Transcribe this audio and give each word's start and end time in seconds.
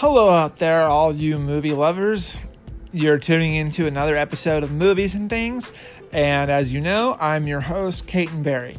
Hello 0.00 0.30
out 0.30 0.56
there, 0.56 0.84
all 0.84 1.12
you 1.12 1.38
movie 1.38 1.74
lovers. 1.74 2.46
You're 2.90 3.18
tuning 3.18 3.54
into 3.54 3.86
another 3.86 4.16
episode 4.16 4.64
of 4.64 4.72
Movies 4.72 5.14
and 5.14 5.28
Things. 5.28 5.72
And 6.10 6.50
as 6.50 6.72
you 6.72 6.80
know, 6.80 7.18
I'm 7.20 7.46
your 7.46 7.60
host, 7.60 8.06
Caton 8.06 8.42
Berry. 8.42 8.78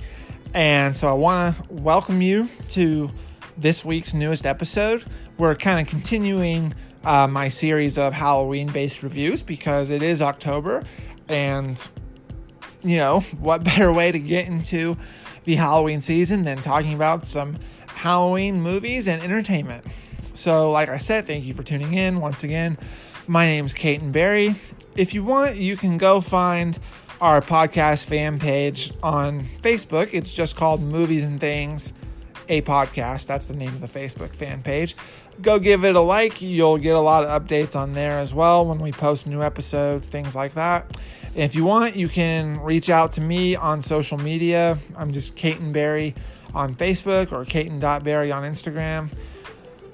And 0.55 0.97
so 0.97 1.07
I 1.07 1.13
want 1.13 1.57
to 1.57 1.73
welcome 1.73 2.23
you 2.23 2.47
to 2.69 3.11
this 3.55 3.85
week's 3.85 4.15
newest 4.15 4.47
episode. 4.47 5.05
We're 5.37 5.53
kind 5.53 5.79
of 5.79 5.85
continuing 5.85 6.73
uh, 7.03 7.27
my 7.27 7.49
series 7.49 7.99
of 7.99 8.13
Halloween 8.13 8.71
based 8.71 9.03
reviews 9.03 9.43
because 9.43 9.91
it 9.91 10.01
is 10.01 10.23
October. 10.23 10.83
And, 11.29 11.87
you 12.81 12.97
know, 12.97 13.19
what 13.39 13.63
better 13.63 13.93
way 13.93 14.11
to 14.11 14.17
get 14.17 14.47
into 14.47 14.97
the 15.43 15.53
Halloween 15.53 16.01
season 16.01 16.45
than 16.45 16.63
talking 16.63 16.95
about 16.95 17.27
some 17.27 17.59
Halloween 17.85 18.59
movies 18.59 19.07
and 19.07 19.21
entertainment? 19.21 19.85
So, 20.41 20.71
like 20.71 20.89
I 20.89 20.97
said, 20.97 21.27
thank 21.27 21.45
you 21.45 21.53
for 21.53 21.61
tuning 21.61 21.93
in 21.93 22.19
once 22.19 22.43
again. 22.43 22.75
My 23.27 23.45
name 23.45 23.67
is 23.67 23.75
Caton 23.75 24.11
Berry. 24.11 24.55
If 24.95 25.13
you 25.13 25.23
want, 25.23 25.57
you 25.57 25.77
can 25.77 25.99
go 25.99 26.19
find 26.19 26.79
our 27.21 27.41
podcast 27.41 28.05
fan 28.05 28.39
page 28.39 28.91
on 29.03 29.41
Facebook. 29.41 30.15
It's 30.15 30.33
just 30.33 30.55
called 30.55 30.81
Movies 30.81 31.23
and 31.23 31.39
Things, 31.39 31.93
a 32.49 32.63
podcast. 32.63 33.27
That's 33.27 33.45
the 33.45 33.55
name 33.55 33.69
of 33.69 33.81
the 33.81 33.87
Facebook 33.87 34.33
fan 34.33 34.63
page. 34.63 34.95
Go 35.43 35.59
give 35.59 35.85
it 35.85 35.95
a 35.95 35.99
like. 35.99 36.41
You'll 36.41 36.79
get 36.79 36.95
a 36.95 36.99
lot 36.99 37.23
of 37.23 37.43
updates 37.43 37.75
on 37.75 37.93
there 37.93 38.17
as 38.17 38.33
well 38.33 38.65
when 38.65 38.79
we 38.79 38.91
post 38.91 39.27
new 39.27 39.43
episodes, 39.43 40.09
things 40.09 40.33
like 40.33 40.55
that. 40.55 40.97
If 41.35 41.53
you 41.53 41.65
want, 41.65 41.95
you 41.95 42.09
can 42.09 42.59
reach 42.61 42.89
out 42.89 43.11
to 43.11 43.21
me 43.21 43.55
on 43.55 43.83
social 43.83 44.17
media. 44.17 44.79
I'm 44.97 45.13
just 45.13 45.35
Caton 45.35 45.71
Berry 45.71 46.15
on 46.55 46.73
Facebook 46.73 47.31
or 47.31 47.45
Caton.berry 47.45 48.31
on 48.31 48.41
Instagram 48.41 49.13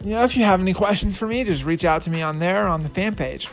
you 0.03 0.11
know, 0.11 0.23
if 0.23 0.37
you 0.37 0.43
have 0.43 0.59
any 0.59 0.73
questions 0.73 1.17
for 1.17 1.27
me, 1.27 1.43
just 1.43 1.65
reach 1.65 1.85
out 1.85 2.03
to 2.03 2.09
me 2.09 2.21
on 2.21 2.39
there 2.39 2.67
on 2.67 2.83
the 2.83 2.89
fan 2.89 3.15
page. 3.15 3.47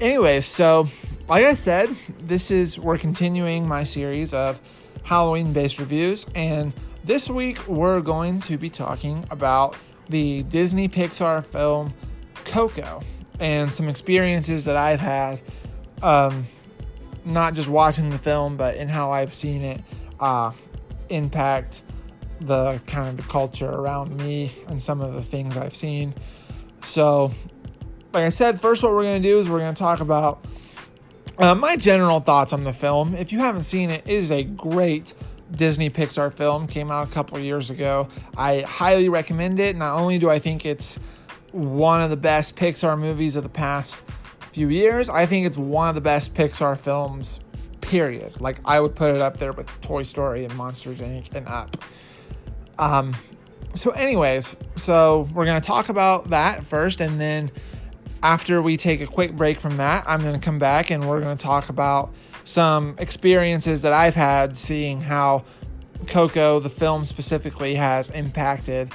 Anyways, 0.00 0.46
so 0.46 0.86
like 1.28 1.44
I 1.44 1.54
said, 1.54 1.90
this 2.20 2.50
is 2.50 2.78
we're 2.78 2.98
continuing 2.98 3.66
my 3.66 3.84
series 3.84 4.34
of 4.34 4.60
Halloween 5.02 5.52
based 5.52 5.78
reviews, 5.78 6.26
and 6.34 6.72
this 7.04 7.28
week 7.28 7.66
we're 7.68 8.00
going 8.00 8.40
to 8.40 8.56
be 8.56 8.70
talking 8.70 9.24
about 9.30 9.76
the 10.08 10.42
Disney 10.44 10.88
Pixar 10.88 11.46
film 11.46 11.92
Coco 12.44 13.00
and 13.40 13.72
some 13.72 13.88
experiences 13.88 14.64
that 14.64 14.76
I've 14.76 15.00
had, 15.00 15.40
um, 16.02 16.46
not 17.24 17.54
just 17.54 17.68
watching 17.68 18.10
the 18.10 18.18
film, 18.18 18.56
but 18.56 18.76
in 18.76 18.88
how 18.88 19.10
I've 19.10 19.34
seen 19.34 19.62
it 19.62 19.80
uh, 20.20 20.52
impact 21.08 21.82
the 22.40 22.80
kind 22.86 23.18
of 23.18 23.28
culture 23.28 23.68
around 23.68 24.16
me 24.16 24.52
and 24.68 24.80
some 24.80 25.00
of 25.00 25.14
the 25.14 25.22
things 25.22 25.56
I've 25.56 25.76
seen. 25.76 26.14
So, 26.82 27.30
like 28.12 28.24
I 28.24 28.28
said, 28.28 28.60
first, 28.60 28.82
what 28.82 28.92
we're 28.92 29.04
going 29.04 29.22
to 29.22 29.28
do 29.28 29.40
is 29.40 29.48
we're 29.48 29.60
going 29.60 29.74
to 29.74 29.78
talk 29.78 30.00
about 30.00 30.44
uh, 31.38 31.54
my 31.54 31.76
general 31.76 32.20
thoughts 32.20 32.52
on 32.52 32.64
the 32.64 32.72
film. 32.72 33.14
If 33.14 33.32
you 33.32 33.38
haven't 33.38 33.62
seen 33.62 33.90
it, 33.90 34.06
it 34.06 34.12
is 34.12 34.30
a 34.30 34.44
great 34.44 35.14
Disney 35.50 35.90
Pixar 35.90 36.32
film. 36.32 36.66
Came 36.66 36.90
out 36.90 37.08
a 37.08 37.10
couple 37.10 37.38
years 37.38 37.70
ago. 37.70 38.08
I 38.36 38.60
highly 38.60 39.08
recommend 39.08 39.60
it. 39.60 39.76
Not 39.76 39.98
only 39.98 40.18
do 40.18 40.30
I 40.30 40.38
think 40.38 40.64
it's 40.64 40.96
one 41.52 42.00
of 42.00 42.10
the 42.10 42.16
best 42.16 42.56
Pixar 42.56 42.98
movies 42.98 43.36
of 43.36 43.42
the 43.42 43.48
past 43.48 44.00
few 44.52 44.68
years, 44.68 45.08
I 45.08 45.26
think 45.26 45.46
it's 45.46 45.56
one 45.56 45.88
of 45.88 45.94
the 45.94 46.00
best 46.00 46.34
Pixar 46.34 46.78
films. 46.78 47.40
Period. 47.80 48.40
Like 48.40 48.60
I 48.64 48.80
would 48.80 48.94
put 48.94 49.14
it 49.14 49.20
up 49.20 49.36
there 49.36 49.52
with 49.52 49.68
Toy 49.80 50.04
Story 50.04 50.44
and 50.44 50.54
Monsters 50.56 51.00
Inc. 51.00 51.34
and 51.34 51.46
Up. 51.48 51.76
Um, 52.78 53.14
so, 53.74 53.90
anyways, 53.90 54.56
so 54.76 55.28
we're 55.34 55.46
going 55.46 55.60
to 55.60 55.66
talk 55.66 55.88
about 55.88 56.30
that 56.30 56.64
first, 56.64 57.00
and 57.00 57.20
then 57.20 57.50
after 58.22 58.62
we 58.62 58.76
take 58.76 59.00
a 59.00 59.06
quick 59.06 59.36
break 59.36 59.60
from 59.60 59.76
that, 59.76 60.04
I'm 60.06 60.22
going 60.22 60.32
to 60.34 60.40
come 60.40 60.58
back 60.58 60.90
and 60.90 61.06
we're 61.06 61.20
going 61.20 61.36
to 61.36 61.42
talk 61.42 61.68
about 61.68 62.12
some 62.44 62.94
experiences 62.98 63.82
that 63.82 63.92
I've 63.92 64.14
had 64.14 64.56
seeing 64.56 65.02
how 65.02 65.44
Coco, 66.06 66.58
the 66.58 66.70
film 66.70 67.04
specifically, 67.04 67.74
has 67.74 68.08
impacted 68.10 68.92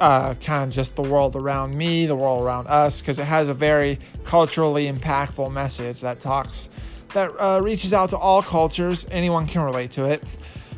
uh, 0.00 0.34
kind 0.34 0.68
of 0.68 0.74
just 0.74 0.96
the 0.96 1.02
world 1.02 1.36
around 1.36 1.76
me, 1.76 2.06
the 2.06 2.16
world 2.16 2.42
around 2.42 2.66
us, 2.66 3.00
because 3.00 3.18
it 3.18 3.24
has 3.24 3.48
a 3.48 3.54
very 3.54 3.98
culturally 4.24 4.90
impactful 4.90 5.52
message 5.52 6.00
that 6.00 6.20
talks, 6.20 6.70
that 7.12 7.30
uh, 7.38 7.60
reaches 7.62 7.92
out 7.92 8.10
to 8.10 8.16
all 8.16 8.42
cultures. 8.42 9.06
Anyone 9.10 9.46
can 9.46 9.62
relate 9.62 9.90
to 9.92 10.04
it. 10.06 10.22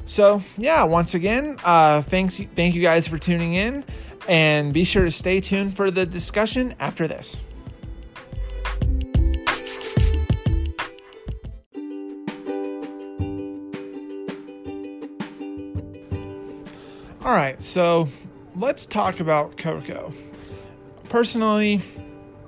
So 0.08 0.40
yeah, 0.56 0.82
once 0.84 1.14
again, 1.14 1.58
uh, 1.62 2.02
thanks, 2.02 2.38
thank 2.38 2.74
you 2.74 2.82
guys 2.82 3.06
for 3.06 3.18
tuning 3.18 3.54
in, 3.54 3.84
and 4.26 4.72
be 4.72 4.82
sure 4.82 5.04
to 5.04 5.10
stay 5.10 5.40
tuned 5.40 5.76
for 5.76 5.92
the 5.92 6.06
discussion 6.06 6.74
after 6.80 7.06
this. 7.06 7.40
All 17.22 17.34
right, 17.34 17.60
so 17.60 18.08
let's 18.56 18.86
talk 18.86 19.20
about 19.20 19.56
Coco. 19.58 20.10
Personally, 21.10 21.80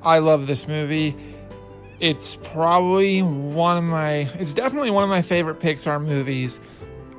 I 0.02 0.18
love 0.18 0.46
this 0.46 0.66
movie. 0.66 1.14
It's 2.00 2.34
probably 2.34 3.20
one 3.20 3.76
of 3.76 3.84
my, 3.84 4.28
it's 4.40 4.54
definitely 4.54 4.90
one 4.90 5.04
of 5.04 5.10
my 5.10 5.22
favorite 5.22 5.60
Pixar 5.60 6.02
movies 6.02 6.58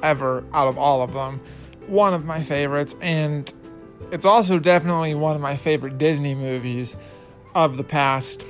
ever 0.03 0.44
out 0.53 0.67
of 0.67 0.78
all 0.78 1.01
of 1.01 1.13
them. 1.13 1.39
One 1.88 2.13
of 2.13 2.25
my 2.25 2.41
favorites, 2.41 2.95
and 3.01 3.51
it's 4.12 4.25
also 4.25 4.59
definitely 4.59 5.16
one 5.16 5.35
of 5.35 5.41
my 5.41 5.56
favorite 5.56 5.97
Disney 5.97 6.35
movies 6.35 6.97
of 7.56 7.78
the 7.78 7.84
past, 7.84 8.45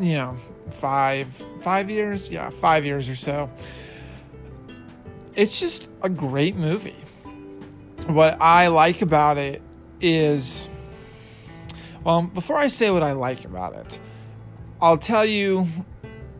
you 0.00 0.16
know, 0.16 0.36
five 0.70 1.28
five 1.60 1.90
years, 1.90 2.30
yeah, 2.30 2.50
five 2.50 2.84
years 2.84 3.08
or 3.08 3.14
so. 3.14 3.50
It's 5.34 5.58
just 5.58 5.88
a 6.02 6.08
great 6.08 6.56
movie. 6.56 7.02
What 8.06 8.36
I 8.40 8.66
like 8.66 9.00
about 9.00 9.38
it 9.38 9.62
is, 10.00 10.68
well, 12.04 12.22
before 12.22 12.56
I 12.56 12.66
say 12.66 12.90
what 12.90 13.02
I 13.02 13.12
like 13.12 13.44
about 13.44 13.74
it, 13.74 14.00
I'll 14.80 14.98
tell 14.98 15.24
you 15.24 15.66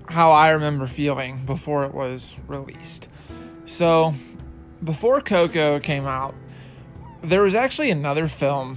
how 0.08 0.32
I 0.32 0.50
remember 0.50 0.86
feeling 0.86 1.44
before 1.46 1.84
it 1.84 1.94
was 1.94 2.34
released. 2.48 3.08
So, 3.64 4.12
before 4.84 5.20
Coco 5.20 5.78
came 5.80 6.06
out, 6.06 6.34
there 7.22 7.42
was 7.42 7.54
actually 7.54 7.90
another 7.90 8.28
film 8.28 8.76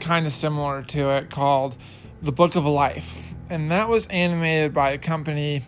kind 0.00 0.26
of 0.26 0.32
similar 0.32 0.82
to 0.82 1.10
it 1.10 1.30
called 1.30 1.76
The 2.22 2.32
Book 2.32 2.56
of 2.56 2.64
Life. 2.64 3.34
And 3.50 3.70
that 3.70 3.88
was 3.88 4.06
animated 4.06 4.72
by 4.72 4.92
a 4.92 4.98
company 4.98 5.62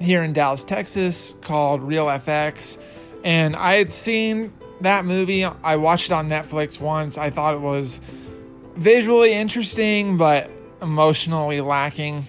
here 0.00 0.22
in 0.22 0.32
Dallas, 0.32 0.64
Texas 0.64 1.36
called 1.42 1.82
Reel 1.82 2.06
FX. 2.06 2.78
And 3.22 3.54
I 3.54 3.74
had 3.74 3.92
seen 3.92 4.52
that 4.80 5.04
movie. 5.04 5.44
I 5.44 5.76
watched 5.76 6.06
it 6.06 6.12
on 6.12 6.28
Netflix 6.28 6.80
once. 6.80 7.16
I 7.16 7.30
thought 7.30 7.54
it 7.54 7.60
was 7.60 8.00
visually 8.74 9.32
interesting, 9.32 10.16
but 10.16 10.50
emotionally 10.82 11.60
lacking. 11.60 12.24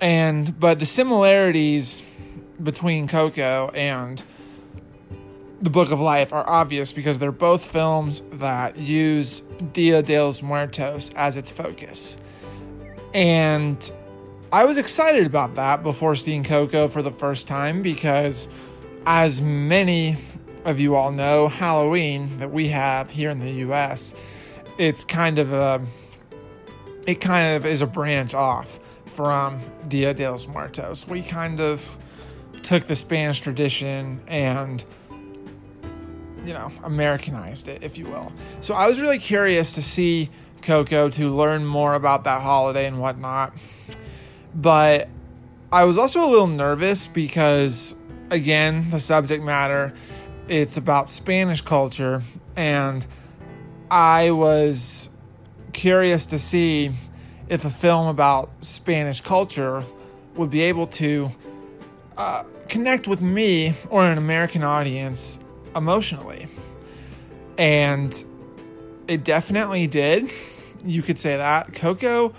And, 0.00 0.58
but 0.58 0.78
the 0.78 0.84
similarities 0.84 2.06
between 2.62 3.08
Coco 3.08 3.70
and 3.74 4.22
the 5.60 5.70
Book 5.70 5.90
of 5.90 6.00
Life 6.00 6.32
are 6.32 6.48
obvious 6.48 6.92
because 6.92 7.18
they're 7.18 7.32
both 7.32 7.64
films 7.64 8.22
that 8.32 8.78
use 8.78 9.40
Dia 9.72 10.02
de 10.02 10.18
los 10.22 10.42
Muertos 10.42 11.10
as 11.14 11.36
its 11.36 11.50
focus. 11.50 12.16
And 13.12 13.92
I 14.52 14.64
was 14.64 14.78
excited 14.78 15.26
about 15.26 15.56
that 15.56 15.82
before 15.82 16.14
seeing 16.16 16.44
Coco 16.44 16.88
for 16.88 17.02
the 17.02 17.10
first 17.10 17.46
time 17.46 17.82
because, 17.82 18.48
as 19.04 19.42
many 19.42 20.16
of 20.64 20.80
you 20.80 20.94
all 20.94 21.12
know, 21.12 21.48
Halloween 21.48 22.38
that 22.38 22.50
we 22.50 22.68
have 22.68 23.10
here 23.10 23.30
in 23.30 23.40
the 23.40 23.50
US, 23.68 24.14
it's 24.78 25.04
kind 25.04 25.38
of 25.38 25.52
a 25.52 25.82
it 27.06 27.20
kind 27.20 27.56
of 27.56 27.66
is 27.66 27.80
a 27.80 27.86
branch 27.86 28.34
off 28.34 28.78
from 29.06 29.58
Dia 29.88 30.14
de 30.14 30.30
los 30.30 30.46
Muertos. 30.46 31.06
We 31.06 31.22
kind 31.22 31.60
of 31.60 31.98
took 32.62 32.84
the 32.84 32.96
Spanish 32.96 33.40
tradition 33.40 34.20
and 34.28 34.84
you 36.44 36.54
know, 36.54 36.70
Americanized 36.84 37.68
it, 37.68 37.82
if 37.82 37.98
you 37.98 38.06
will. 38.06 38.32
So 38.60 38.74
I 38.74 38.88
was 38.88 39.00
really 39.00 39.18
curious 39.18 39.74
to 39.74 39.82
see 39.82 40.30
Coco 40.62 41.08
to 41.10 41.30
learn 41.30 41.64
more 41.64 41.94
about 41.94 42.24
that 42.24 42.42
holiday 42.42 42.86
and 42.86 43.00
whatnot. 43.00 43.62
But 44.54 45.08
I 45.72 45.84
was 45.84 45.98
also 45.98 46.24
a 46.24 46.28
little 46.28 46.46
nervous 46.46 47.06
because, 47.06 47.94
again, 48.30 48.90
the 48.90 48.98
subject 48.98 49.44
matter, 49.44 49.92
it's 50.48 50.76
about 50.76 51.08
Spanish 51.08 51.60
culture. 51.60 52.22
And 52.56 53.06
I 53.90 54.32
was 54.32 55.10
curious 55.72 56.26
to 56.26 56.38
see 56.38 56.90
if 57.48 57.64
a 57.64 57.70
film 57.70 58.08
about 58.08 58.50
Spanish 58.64 59.20
culture 59.20 59.82
would 60.36 60.50
be 60.50 60.62
able 60.62 60.86
to 60.86 61.28
uh, 62.16 62.44
connect 62.68 63.08
with 63.08 63.22
me 63.22 63.72
or 63.88 64.04
an 64.04 64.18
American 64.18 64.62
audience 64.62 65.38
emotionally. 65.74 66.46
And 67.58 68.24
it 69.08 69.24
definitely 69.24 69.86
did. 69.86 70.30
you 70.84 71.02
could 71.02 71.18
say 71.18 71.36
that. 71.36 71.72
Coco, 71.72 72.34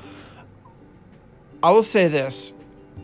I 1.61 1.71
will 1.71 1.83
say 1.83 2.07
this. 2.07 2.53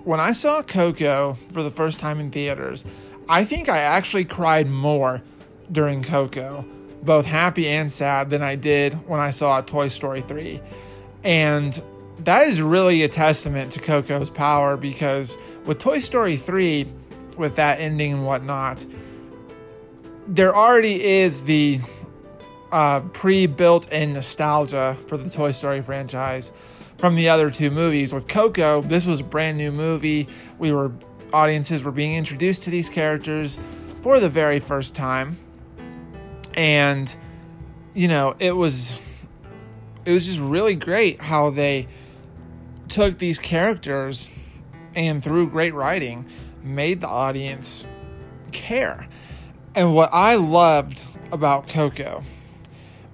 When 0.04 0.20
I 0.20 0.32
saw 0.32 0.62
Coco 0.62 1.34
for 1.34 1.64
the 1.64 1.70
first 1.70 2.00
time 2.00 2.20
in 2.20 2.32
theaters, 2.32 2.86
I 3.30 3.44
think 3.44 3.68
I 3.68 3.80
actually 3.80 4.26
cried 4.26 4.70
more 4.70 5.22
during 5.72 6.02
Coco, 6.02 6.66
both 7.04 7.26
happy 7.26 7.68
and 7.68 7.92
sad, 7.92 8.30
than 8.30 8.42
I 8.42 8.56
did 8.56 8.94
when 9.08 9.20
I 9.20 9.32
saw 9.32 9.60
Toy 9.62 9.90
Story 9.90 10.22
3. 10.22 10.62
And 11.26 11.82
that 12.20 12.48
is 12.48 12.62
really 12.62 13.04
a 13.04 13.10
testament 13.10 13.74
to 13.74 13.80
Coco's 13.82 14.30
power 14.30 14.78
because 14.78 15.38
with 15.66 15.80
Toy 15.80 16.00
Story 16.00 16.38
3, 16.38 16.88
with 17.36 17.56
that 17.58 17.80
ending 17.80 18.14
and 18.14 18.26
whatnot, 18.26 18.86
there 20.28 20.56
already 20.56 21.04
is 21.04 21.44
the 21.46 21.80
uh, 22.72 23.00
pre-built 23.14 23.92
in 23.92 24.14
nostalgia 24.14 24.96
for 25.08 25.18
the 25.18 25.30
Toy 25.30 25.52
Story 25.52 25.82
franchise 25.82 26.52
from 26.98 27.16
the 27.16 27.30
other 27.30 27.50
two 27.50 27.72
movies. 27.72 28.14
With 28.14 28.28
Coco, 28.28 28.82
this 28.82 29.06
was 29.06 29.22
a 29.22 29.24
brand 29.24 29.58
new 29.58 29.72
movie. 29.72 30.28
We 30.60 30.72
were 30.72 30.92
audiences 31.34 31.84
were 31.84 31.92
being 31.92 32.16
introduced 32.16 32.64
to 32.64 32.70
these 32.70 32.90
characters 32.90 33.60
for 34.02 34.20
the 34.20 34.30
very 34.30 34.60
first 34.60 34.96
time, 34.96 35.36
and 36.54 37.16
you 37.94 38.08
know 38.08 38.36
it 38.40 38.52
was 38.52 39.26
it 40.06 40.12
was 40.12 40.26
just 40.26 40.40
really 40.40 40.76
great 40.76 41.22
how 41.22 41.50
they 41.50 41.88
took 42.90 43.18
these 43.18 43.40
characters 43.40 44.34
and 44.96 45.24
through 45.24 45.50
great 45.50 45.74
writing 45.74 46.26
made 46.64 47.02
the 47.02 47.08
audience 47.08 47.86
care. 48.52 49.08
And 49.78 49.94
what 49.94 50.10
I 50.12 50.34
loved 50.34 51.04
about 51.32 51.68
Coco 51.68 52.24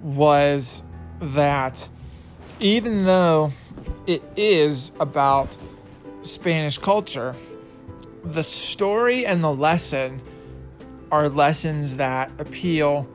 was 0.02 0.82
that 1.20 1.90
even 2.62 3.04
though 3.04 3.52
it 4.08 4.24
is 4.38 4.94
about 4.98 5.58
Spanish 6.22 6.78
culture, 6.78 7.36
the 8.24 8.46
story 8.46 9.26
and 9.26 9.44
the 9.44 9.54
lesson 9.54 10.22
are 11.12 11.28
lessons 11.28 11.98
that 11.98 12.32
appeal 12.40 13.10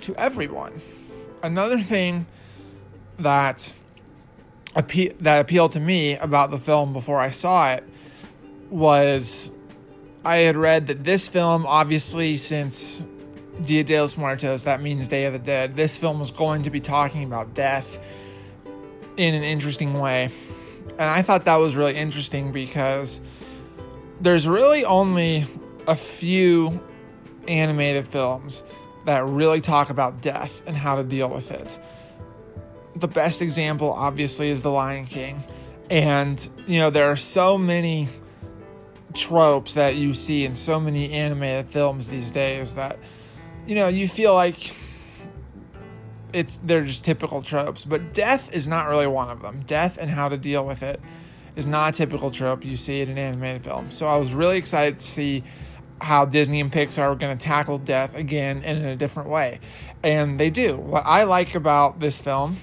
to 0.00 0.12
everyone. 0.16 0.72
Another 1.44 1.78
thing 1.78 2.26
that 3.20 3.78
appe- 4.74 5.16
that 5.18 5.38
appealed 5.38 5.70
to 5.72 5.80
me 5.80 6.16
about 6.16 6.50
the 6.50 6.58
film 6.58 6.92
before 6.92 7.20
I 7.20 7.30
saw 7.30 7.70
it 7.70 7.84
was 8.68 9.52
I 10.24 10.38
had 10.38 10.56
read 10.56 10.88
that 10.88 11.02
this 11.04 11.28
film, 11.28 11.64
obviously, 11.66 12.36
since 12.36 13.06
Dia 13.64 13.84
de 13.84 14.00
los 14.00 14.16
Muertos, 14.16 14.64
that 14.64 14.82
means 14.82 15.08
Day 15.08 15.24
of 15.24 15.32
the 15.32 15.38
Dead, 15.38 15.76
this 15.76 15.96
film 15.96 16.18
was 16.18 16.30
going 16.30 16.64
to 16.64 16.70
be 16.70 16.80
talking 16.80 17.24
about 17.24 17.54
death 17.54 17.98
in 19.16 19.34
an 19.34 19.42
interesting 19.42 19.98
way. 19.98 20.28
And 20.92 21.08
I 21.08 21.22
thought 21.22 21.44
that 21.44 21.56
was 21.56 21.74
really 21.74 21.96
interesting 21.96 22.52
because 22.52 23.20
there's 24.20 24.46
really 24.46 24.84
only 24.84 25.46
a 25.86 25.96
few 25.96 26.82
animated 27.48 28.06
films 28.06 28.62
that 29.06 29.24
really 29.26 29.62
talk 29.62 29.88
about 29.88 30.20
death 30.20 30.62
and 30.66 30.76
how 30.76 30.96
to 30.96 31.02
deal 31.02 31.28
with 31.28 31.50
it. 31.50 31.78
The 32.94 33.08
best 33.08 33.40
example, 33.40 33.92
obviously, 33.92 34.50
is 34.50 34.60
The 34.60 34.70
Lion 34.70 35.06
King. 35.06 35.42
And, 35.88 36.48
you 36.66 36.80
know, 36.80 36.90
there 36.90 37.06
are 37.06 37.16
so 37.16 37.56
many 37.56 38.08
tropes 39.14 39.74
that 39.74 39.96
you 39.96 40.14
see 40.14 40.44
in 40.44 40.54
so 40.54 40.80
many 40.80 41.12
animated 41.12 41.68
films 41.68 42.08
these 42.08 42.30
days 42.30 42.74
that, 42.74 42.98
you 43.66 43.74
know, 43.74 43.88
you 43.88 44.08
feel 44.08 44.34
like 44.34 44.72
it's 46.32 46.58
they're 46.58 46.84
just 46.84 47.04
typical 47.04 47.42
tropes. 47.42 47.84
But 47.84 48.14
death 48.14 48.52
is 48.54 48.68
not 48.68 48.88
really 48.88 49.06
one 49.06 49.28
of 49.28 49.42
them. 49.42 49.60
Death 49.66 49.98
and 49.98 50.10
how 50.10 50.28
to 50.28 50.36
deal 50.36 50.64
with 50.64 50.82
it 50.82 51.00
is 51.56 51.66
not 51.66 51.94
a 51.94 51.96
typical 51.96 52.30
trope 52.30 52.64
you 52.64 52.76
see 52.76 53.00
in 53.00 53.08
an 53.08 53.18
animated 53.18 53.64
film. 53.64 53.86
So 53.86 54.06
I 54.06 54.16
was 54.16 54.34
really 54.34 54.56
excited 54.56 54.98
to 54.98 55.04
see 55.04 55.42
how 56.00 56.24
Disney 56.24 56.60
and 56.60 56.72
Pixar 56.72 57.00
are 57.00 57.14
going 57.14 57.36
to 57.36 57.44
tackle 57.44 57.78
death 57.78 58.16
again 58.16 58.62
in 58.62 58.84
a 58.84 58.96
different 58.96 59.28
way. 59.28 59.60
And 60.02 60.40
they 60.40 60.48
do. 60.50 60.76
What 60.76 61.02
I 61.04 61.24
like 61.24 61.54
about 61.54 62.00
this 62.00 62.18
film, 62.20 62.56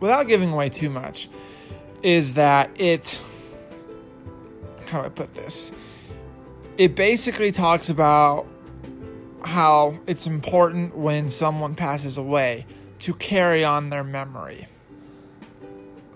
without 0.00 0.28
giving 0.28 0.52
away 0.52 0.68
too 0.68 0.90
much, 0.90 1.28
is 2.02 2.34
that 2.34 2.70
it. 2.80 3.18
How 4.86 5.00
do 5.00 5.06
I 5.06 5.08
put 5.08 5.34
this? 5.34 5.72
It 6.76 6.94
basically 6.94 7.52
talks 7.52 7.88
about 7.88 8.46
how 9.44 9.98
it's 10.06 10.26
important 10.26 10.96
when 10.96 11.30
someone 11.30 11.74
passes 11.74 12.16
away 12.16 12.66
to 13.00 13.14
carry 13.14 13.64
on 13.64 13.90
their 13.90 14.04
memory 14.04 14.66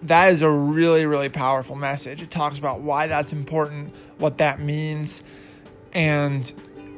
that 0.03 0.33
is 0.33 0.43
a 0.43 0.51
really, 0.51 1.07
really 1.07 1.29
powerful 1.29 1.77
message. 1.77 2.23
It 2.23 2.31
talks 2.31 2.59
about 2.59 2.81
why 2.81 3.07
that's 3.07 3.33
important, 3.33 3.95
what 4.19 4.39
that 4.39 4.61
means, 4.61 5.23
and 5.93 6.51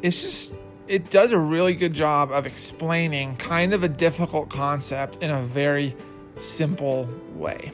it's 0.02 0.22
just, 0.22 0.52
it 0.86 1.10
does 1.10 1.32
a 1.32 1.38
really 1.38 1.74
good 1.74 1.94
job 1.94 2.30
of 2.30 2.46
explaining 2.46 3.36
kind 3.36 3.72
of 3.72 3.82
a 3.84 3.88
difficult 3.88 4.50
concept 4.50 5.16
in 5.22 5.30
a 5.30 5.42
very 5.42 5.94
simple 6.38 7.08
way. 7.34 7.70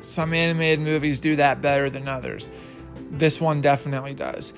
Some 0.00 0.32
animated 0.32 0.80
movies 0.80 1.18
do 1.20 1.36
that 1.36 1.60
better 1.60 1.90
than 1.90 2.08
others. 2.08 2.50
This 3.12 3.40
one 3.40 3.60
definitely 3.60 4.14
does. 4.14 4.52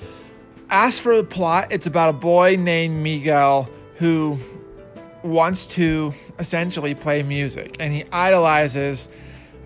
As 0.70 0.98
for 0.98 1.16
the 1.16 1.24
plot, 1.24 1.68
it's 1.70 1.86
about 1.86 2.10
a 2.10 2.18
boy 2.18 2.56
named 2.56 3.02
Miguel 3.02 3.68
who 3.96 4.38
wants 5.22 5.66
to 5.66 6.12
essentially 6.38 6.94
play 6.94 7.22
music 7.22 7.76
and 7.80 7.92
he 7.92 8.04
idolizes 8.12 9.08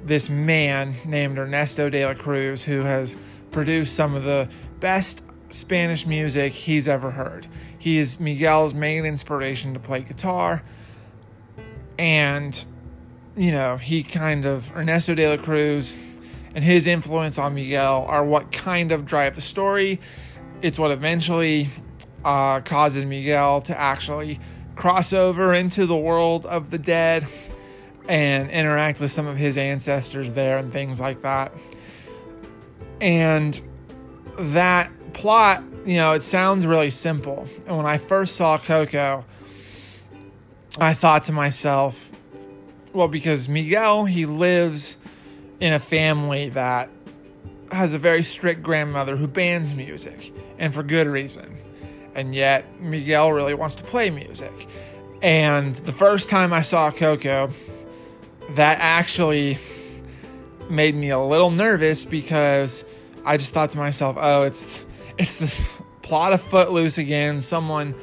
this 0.04 0.30
man 0.30 0.92
named 1.04 1.36
Ernesto 1.36 1.90
de 1.90 2.06
la 2.06 2.14
Cruz 2.14 2.62
who 2.64 2.82
has 2.82 3.16
produced 3.50 3.94
some 3.94 4.14
of 4.14 4.24
the 4.24 4.48
best 4.80 5.22
Spanish 5.50 6.06
music 6.06 6.52
he's 6.52 6.86
ever 6.86 7.10
heard. 7.10 7.46
He 7.78 7.98
is 7.98 8.20
Miguel's 8.20 8.74
main 8.74 9.04
inspiration 9.04 9.74
to 9.74 9.80
play 9.80 10.02
guitar. 10.02 10.62
And, 11.98 12.64
you 13.36 13.50
know, 13.50 13.76
he 13.76 14.02
kind 14.02 14.44
of, 14.44 14.70
Ernesto 14.76 15.14
de 15.14 15.28
la 15.28 15.42
Cruz 15.42 16.17
and 16.54 16.64
his 16.64 16.86
influence 16.86 17.38
on 17.38 17.54
Miguel 17.54 18.04
are 18.08 18.24
what 18.24 18.52
kind 18.52 18.92
of 18.92 19.04
drive 19.04 19.34
the 19.34 19.40
story. 19.40 20.00
It's 20.62 20.78
what 20.78 20.90
eventually 20.90 21.68
uh, 22.24 22.60
causes 22.60 23.04
Miguel 23.04 23.60
to 23.62 23.78
actually 23.78 24.40
cross 24.76 25.12
over 25.12 25.52
into 25.52 25.86
the 25.86 25.96
world 25.96 26.46
of 26.46 26.70
the 26.70 26.78
dead 26.78 27.26
and 28.08 28.50
interact 28.50 29.00
with 29.00 29.10
some 29.10 29.26
of 29.26 29.36
his 29.36 29.56
ancestors 29.56 30.32
there 30.32 30.58
and 30.58 30.72
things 30.72 31.00
like 31.00 31.22
that. 31.22 31.52
And 33.00 33.60
that 34.38 34.90
plot, 35.12 35.62
you 35.84 35.96
know, 35.96 36.12
it 36.12 36.22
sounds 36.22 36.66
really 36.66 36.90
simple. 36.90 37.46
And 37.66 37.76
when 37.76 37.86
I 37.86 37.98
first 37.98 38.36
saw 38.36 38.58
Coco, 38.58 39.24
I 40.78 40.94
thought 40.94 41.24
to 41.24 41.32
myself, 41.32 42.12
well, 42.92 43.08
because 43.08 43.48
Miguel, 43.48 44.04
he 44.04 44.26
lives 44.26 44.96
in 45.60 45.72
a 45.72 45.80
family 45.80 46.50
that 46.50 46.90
has 47.72 47.92
a 47.92 47.98
very 47.98 48.22
strict 48.22 48.62
grandmother 48.62 49.16
who 49.16 49.28
bans 49.28 49.76
music, 49.76 50.32
and 50.58 50.72
for 50.72 50.82
good 50.82 51.06
reason. 51.06 51.54
And 52.14 52.34
yet, 52.34 52.80
Miguel 52.80 53.32
really 53.32 53.54
wants 53.54 53.74
to 53.76 53.84
play 53.84 54.10
music. 54.10 54.66
And 55.22 55.74
the 55.74 55.92
first 55.92 56.30
time 56.30 56.52
I 56.52 56.62
saw 56.62 56.90
Coco, 56.90 57.48
that 58.50 58.78
actually 58.80 59.58
made 60.70 60.94
me 60.94 61.10
a 61.10 61.18
little 61.18 61.50
nervous 61.50 62.04
because 62.04 62.84
I 63.24 63.36
just 63.36 63.52
thought 63.52 63.70
to 63.70 63.78
myself, 63.78 64.16
"Oh, 64.18 64.42
it's 64.44 64.84
it's 65.18 65.36
the 65.36 65.82
plot 66.02 66.32
of 66.32 66.40
Footloose 66.40 66.98
again. 66.98 67.40
Someone 67.40 67.94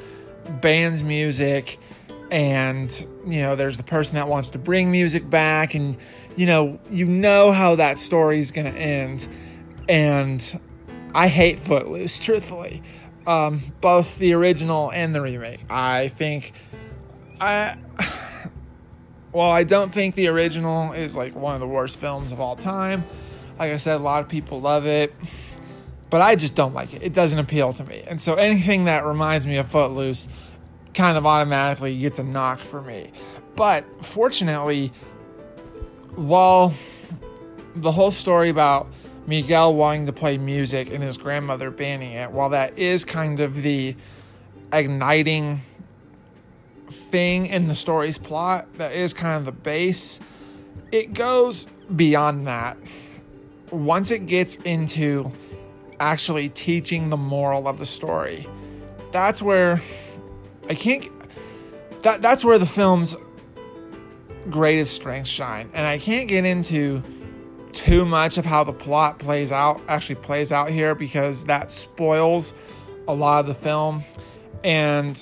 bans 0.60 1.02
music, 1.02 1.78
and 2.30 3.06
you 3.26 3.40
know, 3.40 3.56
there's 3.56 3.76
the 3.76 3.82
person 3.82 4.16
that 4.16 4.28
wants 4.28 4.50
to 4.50 4.58
bring 4.58 4.90
music 4.90 5.28
back, 5.28 5.74
and 5.74 5.96
you 6.36 6.46
know, 6.46 6.78
you 6.90 7.06
know 7.06 7.52
how 7.52 7.74
that 7.76 7.98
story 7.98 8.38
is 8.40 8.50
going 8.50 8.72
to 8.72 8.78
end." 8.78 9.26
And 9.88 10.60
I 11.14 11.28
hate 11.28 11.60
Footloose, 11.60 12.18
truthfully, 12.18 12.82
um, 13.26 13.60
both 13.80 14.18
the 14.18 14.34
original 14.34 14.92
and 14.92 15.14
the 15.14 15.20
remake. 15.20 15.64
I 15.70 16.08
think 16.08 16.52
I 17.40 17.76
well, 19.32 19.50
I 19.50 19.64
don't 19.64 19.92
think 19.92 20.14
the 20.14 20.28
original 20.28 20.92
is 20.92 21.16
like 21.16 21.34
one 21.34 21.54
of 21.54 21.60
the 21.60 21.66
worst 21.66 21.98
films 21.98 22.32
of 22.32 22.40
all 22.40 22.56
time. 22.56 23.04
Like 23.58 23.72
I 23.72 23.76
said, 23.76 23.96
a 23.96 24.02
lot 24.02 24.22
of 24.22 24.28
people 24.28 24.60
love 24.60 24.86
it, 24.86 25.14
but 26.10 26.20
I 26.20 26.36
just 26.36 26.54
don't 26.54 26.74
like 26.74 26.94
it. 26.94 27.02
It 27.02 27.12
doesn't 27.12 27.38
appeal 27.38 27.72
to 27.74 27.84
me. 27.84 28.02
And 28.06 28.20
so 28.20 28.34
anything 28.34 28.84
that 28.84 29.04
reminds 29.04 29.46
me 29.46 29.56
of 29.56 29.70
Footloose 29.70 30.28
kind 30.94 31.18
of 31.18 31.26
automatically 31.26 31.98
gets 31.98 32.18
a 32.18 32.24
knock 32.24 32.60
for 32.60 32.80
me. 32.80 33.12
But 33.54 33.84
fortunately, 34.04 34.92
while 36.16 36.74
the 37.74 37.92
whole 37.92 38.10
story 38.10 38.48
about 38.48 38.88
Miguel 39.26 39.74
wanting 39.74 40.06
to 40.06 40.12
play 40.12 40.38
music 40.38 40.90
and 40.90 41.02
his 41.02 41.18
grandmother 41.18 41.70
banning 41.70 42.12
it, 42.12 42.30
while 42.30 42.50
that 42.50 42.78
is 42.78 43.04
kind 43.04 43.40
of 43.40 43.62
the 43.62 43.96
igniting 44.72 45.60
thing 46.88 47.46
in 47.46 47.68
the 47.68 47.74
story's 47.74 48.18
plot 48.18 48.66
that 48.74 48.92
is 48.92 49.12
kind 49.12 49.36
of 49.36 49.44
the 49.44 49.52
base. 49.52 50.20
it 50.92 51.12
goes 51.14 51.66
beyond 51.94 52.46
that. 52.46 52.76
Once 53.70 54.10
it 54.10 54.26
gets 54.26 54.56
into 54.56 55.30
actually 55.98 56.48
teaching 56.48 57.10
the 57.10 57.16
moral 57.16 57.66
of 57.66 57.78
the 57.78 57.86
story, 57.86 58.46
that's 59.12 59.42
where 59.42 59.80
I 60.68 60.74
can't. 60.74 61.08
That 62.02 62.22
that's 62.22 62.44
where 62.44 62.58
the 62.58 62.66
film's 62.66 63.16
greatest 64.50 64.94
strengths 64.94 65.30
shine, 65.30 65.70
and 65.72 65.86
I 65.86 65.98
can't 65.98 66.28
get 66.28 66.44
into 66.44 67.02
too 67.72 68.06
much 68.06 68.38
of 68.38 68.46
how 68.46 68.64
the 68.64 68.72
plot 68.72 69.18
plays 69.18 69.52
out 69.52 69.80
actually 69.86 70.14
plays 70.16 70.50
out 70.50 70.70
here 70.70 70.94
because 70.94 71.44
that 71.44 71.70
spoils 71.70 72.54
a 73.06 73.14
lot 73.14 73.40
of 73.40 73.46
the 73.46 73.54
film. 73.54 74.02
And 74.64 75.18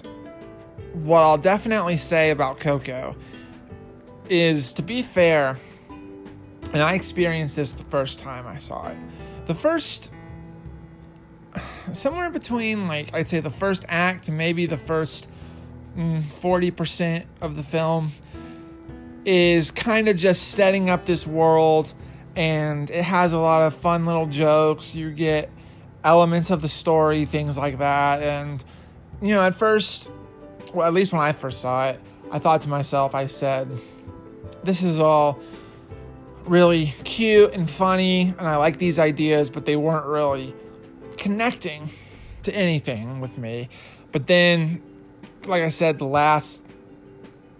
what 0.93 1.21
I'll 1.21 1.39
definitely 1.39 1.97
say 1.97 2.31
about 2.31 2.61
Coco 2.61 3.17
is 4.29 4.73
to 4.75 4.83
be 4.83 5.03
fair, 5.03 5.57
and 6.73 6.83
I 6.83 6.95
experienced 6.95 7.57
this 7.57 7.73
the 7.73 7.85
first 7.85 8.21
time 8.21 8.47
I 8.47 8.59
saw 8.59 8.89
it. 8.89 8.97
The 9.47 9.55
first 9.55 10.13
somewhere 11.93 12.31
between 12.31 12.89
like 12.89 13.15
I'd 13.15 13.29
say 13.29 13.41
the 13.41 13.51
first 13.51 13.85
act 13.89 14.31
maybe 14.31 14.67
the 14.67 14.77
first 14.77 15.29
mm, 15.97 16.19
40% 16.19 17.27
of 17.41 17.57
the 17.57 17.63
film 17.63 18.11
is 19.25 19.71
kind 19.71 20.09
of 20.09 20.17
just 20.17 20.53
setting 20.53 20.91
up 20.91 21.07
this 21.07 21.27
world 21.27 21.93
and 22.37 22.91
it 22.91 23.05
has 23.05 23.33
a 23.33 23.39
lot 23.39 23.67
of 23.67 23.75
fun 23.75 24.07
little 24.07 24.27
jokes. 24.27 24.95
You 24.95 25.11
get 25.11 25.51
elements 26.03 26.51
of 26.51 26.61
the 26.61 26.69
story, 26.69 27.25
things 27.25 27.57
like 27.57 27.79
that. 27.79 28.23
And, 28.23 28.63
you 29.23 29.35
know, 29.35 29.43
at 29.43 29.57
first, 29.57 30.11
well, 30.73 30.87
at 30.87 30.93
least 30.93 31.13
when 31.13 31.23
I 31.23 31.33
first 31.33 31.61
saw 31.61 31.89
it, 31.89 32.01
I 32.31 32.39
thought 32.39 32.63
to 32.63 32.69
myself, 32.69 33.15
I 33.15 33.27
said, 33.27 33.69
this 34.65 34.83
is 34.83 34.99
all 34.99 35.39
really 36.45 36.87
cute 37.05 37.53
and 37.53 37.71
funny, 37.71 38.35
and 38.39 38.49
I 38.49 38.57
like 38.57 38.79
these 38.79 38.99
ideas, 38.99 39.51
but 39.51 39.65
they 39.65 39.77
weren't 39.77 40.07
really 40.07 40.55
connecting 41.17 41.89
to 42.43 42.55
anything 42.55 43.21
with 43.21 43.39
me. 43.39 43.69
But 44.13 44.27
then, 44.27 44.83
like 45.47 45.63
I 45.63 45.69
said, 45.69 45.99
the 45.99 46.07
last 46.07 46.64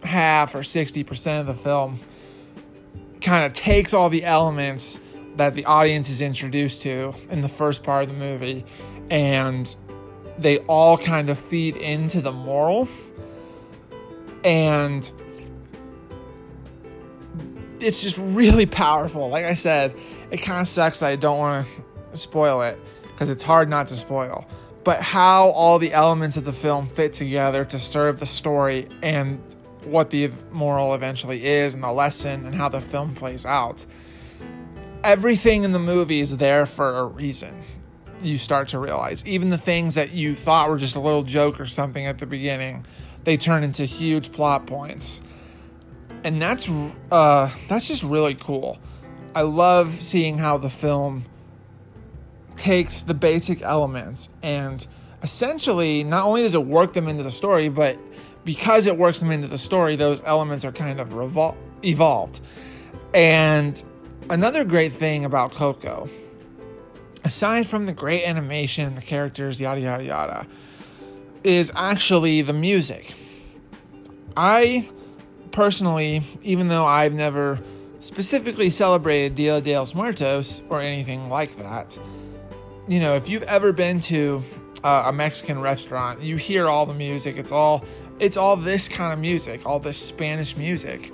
half 0.05 0.55
or 0.55 0.61
60% 0.61 1.41
of 1.41 1.47
the 1.47 1.55
film 1.55 1.99
kind 3.21 3.45
of 3.45 3.53
takes 3.53 3.95
all 3.95 4.11
the 4.11 4.25
elements 4.25 5.01
that 5.37 5.55
the 5.55 5.65
audience 5.65 6.09
is 6.11 6.21
introduced 6.21 6.83
to 6.83 7.13
in 7.31 7.41
the 7.43 7.49
first 7.49 7.83
part 7.83 8.05
of 8.05 8.11
the 8.11 8.19
movie 8.19 8.65
and 9.11 9.75
they 10.39 10.59
all 10.61 10.99
kind 10.99 11.31
of 11.31 11.39
feed 11.39 11.77
into 11.77 12.21
the 12.21 12.33
moral. 12.33 12.89
And 14.45 15.11
it's 17.81 18.03
just 18.03 18.19
really 18.19 18.67
powerful. 18.67 19.29
Like 19.29 19.45
i 19.45 19.55
said 19.55 19.95
it 20.31 20.39
kind 20.39 20.61
of 20.61 20.69
sucks 20.69 21.03
i 21.03 21.17
don't 21.17 21.39
want 21.39 21.67
to 22.11 22.17
spoil 22.17 22.63
it 22.63 22.79
because 23.03 23.31
it's 23.31 23.43
hard 23.43 23.69
not 23.69 23.87
to 23.89 23.95
spoil. 23.95 24.47
But 24.83 25.01
how 25.01 25.49
all 25.51 25.79
the 25.79 25.93
elements 25.93 26.37
of 26.37 26.45
the 26.45 26.53
film 26.53 26.87
fit 26.87 27.15
together 27.15 27.65
to 27.67 27.79
serve 27.79 28.21
the 28.21 28.27
story 28.27 28.89
and 29.03 29.41
what 29.87 30.11
the 30.11 30.31
moral 30.51 30.95
eventually 30.95 31.45
is 31.45 31.75
and 31.75 31.83
the 31.83 31.93
lesson 31.93 32.47
and 32.47 32.55
how 32.55 32.69
the 32.69 32.81
film 32.81 33.15
plays 33.15 33.45
out. 33.45 33.85
Everything 35.03 35.65
in 35.65 35.73
the 35.73 35.79
movie 35.79 36.21
is 36.21 36.37
there 36.37 36.67
for 36.67 36.99
a 36.99 37.05
reason. 37.05 37.61
You 38.23 38.39
start 38.39 38.69
to 38.69 38.79
realize 38.79 39.25
even 39.27 39.51
the 39.51 39.59
things 39.59 39.95
that 39.95 40.13
you 40.13 40.35
thought 40.35 40.69
were 40.71 40.79
just 40.79 40.97
a 40.97 41.01
little 41.01 41.23
joke 41.23 41.61
or 41.61 41.67
something 41.67 42.07
at 42.07 42.19
the 42.19 42.27
beginning, 42.27 42.87
they 43.25 43.37
turn 43.37 43.65
into 43.65 43.85
huge 43.85 44.33
plot 44.33 44.67
points, 44.67 45.21
and 46.23 46.41
that's 46.41 46.69
uh, 47.11 47.51
that's 47.69 47.89
just 47.89 48.03
really 48.03 48.35
cool. 48.35 48.79
I 49.35 49.43
love 49.43 50.01
seeing 50.01 50.39
how 50.39 50.59
the 50.59 50.71
film 50.71 51.25
takes 52.57 53.03
the 53.03 53.15
basic 53.15 53.63
elements 53.63 54.29
and 54.43 54.87
essentially 55.23 56.05
not 56.05 56.27
only 56.27 56.43
does 56.43 56.55
it 56.55 56.65
work 56.65 56.93
them 56.93 57.09
into 57.09 57.23
the 57.23 57.31
story, 57.31 57.69
but 57.69 57.99
because 58.45 58.87
it 58.87 58.97
works 58.97 59.21
them 59.21 59.31
into 59.31 59.49
the 59.49 59.59
story, 59.59 59.97
those 59.97 60.23
elements 60.25 60.65
are 60.65 60.73
kind 60.73 61.01
of 61.01 61.11
revol- 61.11 61.57
evolved. 61.83 62.41
And 63.15 63.83
another 64.29 64.65
great 64.65 64.93
thing 64.93 65.25
about 65.25 65.53
Coco, 65.53 66.09
aside 67.25 67.67
from 67.67 67.87
the 67.87 67.93
great 67.93 68.25
animation, 68.25 68.95
the 68.95 69.01
characters, 69.01 69.61
yada, 69.61 69.81
yada, 69.81 70.05
yada, 70.05 70.47
is 71.43 71.71
actually 71.75 72.43
the 72.43 72.53
music. 72.53 73.15
I 74.37 74.89
personally, 75.53 76.23
even 76.43 76.69
though 76.69 76.85
I've 76.85 77.15
never 77.15 77.61
specifically 78.01 78.71
celebrated 78.71 79.37
Dia 79.37 79.61
de 79.61 79.79
los 79.79 79.95
Muertos 79.95 80.63
or 80.69 80.81
anything 80.81 81.29
like 81.29 81.57
that, 81.59 81.97
you 82.89 83.01
know, 83.01 83.15
if 83.15 83.29
you've 83.29 83.45
ever 83.45 83.73
been 83.73 84.01
to 84.01 84.43
uh, 84.83 85.05
a 85.07 85.13
Mexican 85.13 85.61
restaurant, 85.61 86.21
you 86.21 86.37
hear 86.37 86.69
all 86.69 86.85
the 86.85 86.95
music. 86.95 87.37
It's 87.37 87.53
all 87.53 87.85
it's 88.19 88.37
all 88.37 88.57
this 88.57 88.89
kind 88.89 89.13
of 89.13 89.19
music, 89.19 89.67
all 89.67 89.81
this 89.81 89.99
Spanish 89.99 90.57
music 90.57 91.13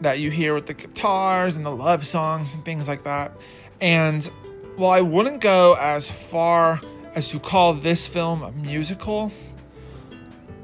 that 0.00 0.18
you 0.18 0.30
hear 0.30 0.54
with 0.54 0.66
the 0.66 0.74
guitars 0.74 1.56
and 1.56 1.64
the 1.64 1.70
love 1.70 2.06
songs 2.06 2.54
and 2.54 2.64
things 2.64 2.88
like 2.88 3.04
that. 3.04 3.32
And 3.80 4.24
while 4.76 4.90
I 4.90 5.00
wouldn't 5.00 5.40
go 5.40 5.74
as 5.74 6.10
far 6.10 6.80
as 7.14 7.28
to 7.30 7.40
call 7.40 7.74
this 7.74 8.06
film 8.06 8.42
a 8.42 8.52
musical, 8.52 9.32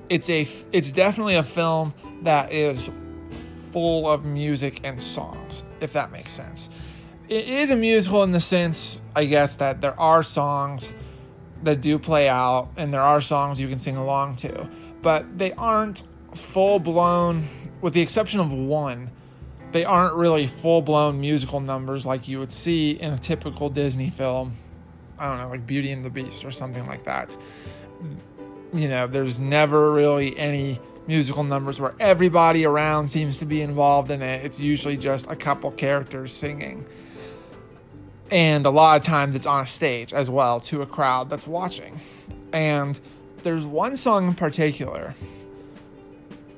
it's 0.08 0.28
a 0.28 0.46
it's 0.72 0.90
definitely 0.90 1.36
a 1.36 1.42
film 1.42 1.94
that 2.22 2.52
is 2.52 2.90
full 3.72 4.08
of 4.08 4.24
music 4.24 4.80
and 4.84 5.02
songs, 5.02 5.62
if 5.80 5.92
that 5.94 6.12
makes 6.12 6.32
sense. 6.32 6.70
It 7.28 7.48
is 7.48 7.70
a 7.70 7.76
musical 7.76 8.22
in 8.22 8.32
the 8.32 8.40
sense, 8.40 9.00
I 9.16 9.24
guess, 9.24 9.56
that 9.56 9.80
there 9.80 9.98
are 9.98 10.22
songs 10.22 10.92
that 11.62 11.80
do 11.80 11.98
play 11.98 12.28
out 12.28 12.68
and 12.76 12.92
there 12.92 13.00
are 13.00 13.20
songs 13.20 13.58
you 13.58 13.68
can 13.68 13.78
sing 13.78 13.96
along 13.96 14.36
to 14.36 14.68
but 15.04 15.38
they 15.38 15.52
aren't 15.52 16.02
full 16.34 16.80
blown, 16.80 17.42
with 17.82 17.92
the 17.92 18.00
exception 18.00 18.40
of 18.40 18.50
one, 18.50 19.10
they 19.70 19.84
aren't 19.84 20.14
really 20.14 20.46
full 20.46 20.80
blown 20.82 21.20
musical 21.20 21.60
numbers 21.60 22.06
like 22.06 22.26
you 22.26 22.38
would 22.40 22.52
see 22.52 22.92
in 22.92 23.12
a 23.12 23.18
typical 23.18 23.68
Disney 23.68 24.08
film. 24.08 24.52
I 25.18 25.28
don't 25.28 25.38
know, 25.38 25.48
like 25.48 25.66
Beauty 25.66 25.92
and 25.92 26.04
the 26.04 26.10
Beast 26.10 26.44
or 26.44 26.50
something 26.50 26.86
like 26.86 27.04
that. 27.04 27.36
You 28.72 28.88
know, 28.88 29.06
there's 29.06 29.38
never 29.38 29.92
really 29.92 30.36
any 30.38 30.80
musical 31.06 31.44
numbers 31.44 31.78
where 31.78 31.94
everybody 32.00 32.64
around 32.64 33.08
seems 33.08 33.36
to 33.38 33.44
be 33.44 33.60
involved 33.60 34.10
in 34.10 34.22
it. 34.22 34.44
It's 34.44 34.58
usually 34.58 34.96
just 34.96 35.30
a 35.30 35.36
couple 35.36 35.70
characters 35.70 36.32
singing. 36.32 36.86
And 38.30 38.64
a 38.64 38.70
lot 38.70 38.98
of 38.98 39.06
times 39.06 39.34
it's 39.34 39.46
on 39.46 39.64
a 39.64 39.66
stage 39.66 40.14
as 40.14 40.30
well 40.30 40.60
to 40.60 40.80
a 40.80 40.86
crowd 40.86 41.28
that's 41.28 41.46
watching. 41.46 42.00
And 42.52 42.98
there's 43.44 43.64
one 43.64 43.96
song 43.96 44.26
in 44.26 44.34
particular 44.34 45.14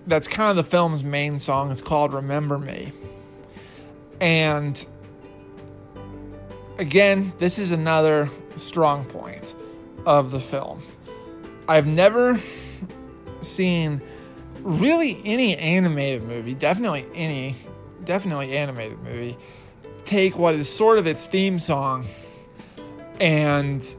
that's 0.06 0.28
kind 0.28 0.50
of 0.50 0.56
the 0.56 0.68
film's 0.68 1.02
main 1.02 1.38
song. 1.38 1.70
It's 1.72 1.82
called 1.82 2.12
Remember 2.12 2.58
Me. 2.58 2.92
And 4.20 4.86
again, 6.78 7.32
this 7.38 7.58
is 7.58 7.72
another 7.72 8.28
strong 8.56 9.04
point 9.04 9.54
of 10.06 10.30
the 10.30 10.40
film. 10.40 10.80
I've 11.68 11.88
never 11.88 12.38
seen 13.40 14.00
really 14.60 15.20
any 15.24 15.56
animated 15.56 16.22
movie, 16.22 16.54
definitely 16.54 17.06
any, 17.12 17.56
definitely 18.04 18.56
animated 18.56 19.02
movie, 19.02 19.36
take 20.04 20.38
what 20.38 20.54
is 20.54 20.72
sort 20.72 20.98
of 20.98 21.06
its 21.08 21.26
theme 21.26 21.58
song 21.58 22.04
and 23.20 23.96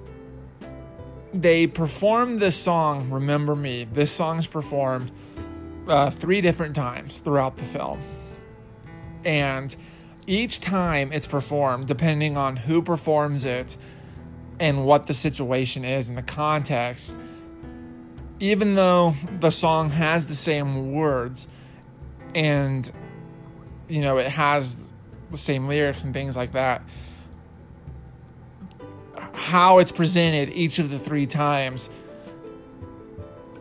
they 1.33 1.67
performed 1.67 2.39
this 2.39 2.55
song, 2.55 3.09
Remember 3.09 3.55
Me. 3.55 3.85
This 3.85 4.11
song 4.11 4.39
is 4.39 4.47
performed 4.47 5.11
uh, 5.87 6.09
three 6.09 6.41
different 6.41 6.75
times 6.75 7.19
throughout 7.19 7.57
the 7.57 7.63
film. 7.63 7.99
And 9.25 9.75
each 10.25 10.61
time 10.61 11.11
it's 11.11 11.27
performed, 11.27 11.87
depending 11.87 12.37
on 12.37 12.55
who 12.55 12.81
performs 12.81 13.45
it 13.45 13.77
and 14.59 14.85
what 14.85 15.07
the 15.07 15.13
situation 15.13 15.85
is 15.85 16.09
and 16.09 16.17
the 16.17 16.23
context, 16.23 17.17
even 18.39 18.75
though 18.75 19.13
the 19.39 19.51
song 19.51 19.89
has 19.89 20.27
the 20.27 20.35
same 20.35 20.91
words 20.91 21.47
and, 22.35 22.91
you 23.87 24.01
know, 24.01 24.17
it 24.17 24.27
has 24.27 24.91
the 25.31 25.37
same 25.37 25.67
lyrics 25.67 26.03
and 26.03 26.13
things 26.13 26.35
like 26.35 26.53
that, 26.53 26.83
how 29.47 29.77
it's 29.77 29.93
presented 29.93 30.49
each 30.49 30.77
of 30.77 30.89
the 30.89 30.99
three 30.99 31.25
times 31.25 31.89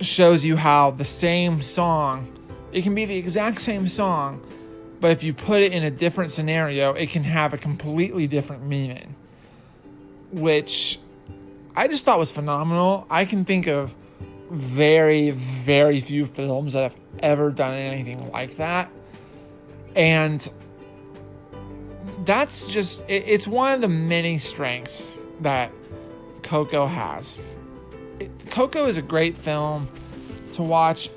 shows 0.00 0.44
you 0.44 0.56
how 0.56 0.90
the 0.90 1.04
same 1.04 1.62
song, 1.62 2.26
it 2.72 2.82
can 2.82 2.92
be 2.92 3.04
the 3.04 3.16
exact 3.16 3.60
same 3.60 3.86
song, 3.86 4.44
but 4.98 5.12
if 5.12 5.22
you 5.22 5.32
put 5.32 5.62
it 5.62 5.72
in 5.72 5.84
a 5.84 5.90
different 5.90 6.32
scenario, 6.32 6.92
it 6.94 7.10
can 7.10 7.22
have 7.22 7.54
a 7.54 7.56
completely 7.56 8.26
different 8.26 8.66
meaning. 8.66 9.14
Which 10.32 10.98
I 11.76 11.86
just 11.86 12.04
thought 12.04 12.18
was 12.18 12.32
phenomenal. 12.32 13.06
I 13.08 13.24
can 13.24 13.44
think 13.44 13.68
of 13.68 13.94
very, 14.50 15.30
very 15.30 16.00
few 16.00 16.26
films 16.26 16.72
that 16.72 16.82
have 16.82 16.96
ever 17.20 17.52
done 17.52 17.74
anything 17.74 18.28
like 18.32 18.56
that. 18.56 18.90
And 19.94 20.50
that's 22.24 22.66
just, 22.66 23.04
it's 23.06 23.46
one 23.46 23.72
of 23.74 23.80
the 23.80 23.88
many 23.88 24.38
strengths 24.38 25.16
that 25.42 25.70
Coco 26.46 26.86
has. 26.86 27.38
It, 28.20 28.30
Coco 28.50 28.86
is 28.86 28.96
a 28.96 29.02
great 29.02 29.36
film 29.36 29.90
to 30.52 30.62
watch 30.62 31.10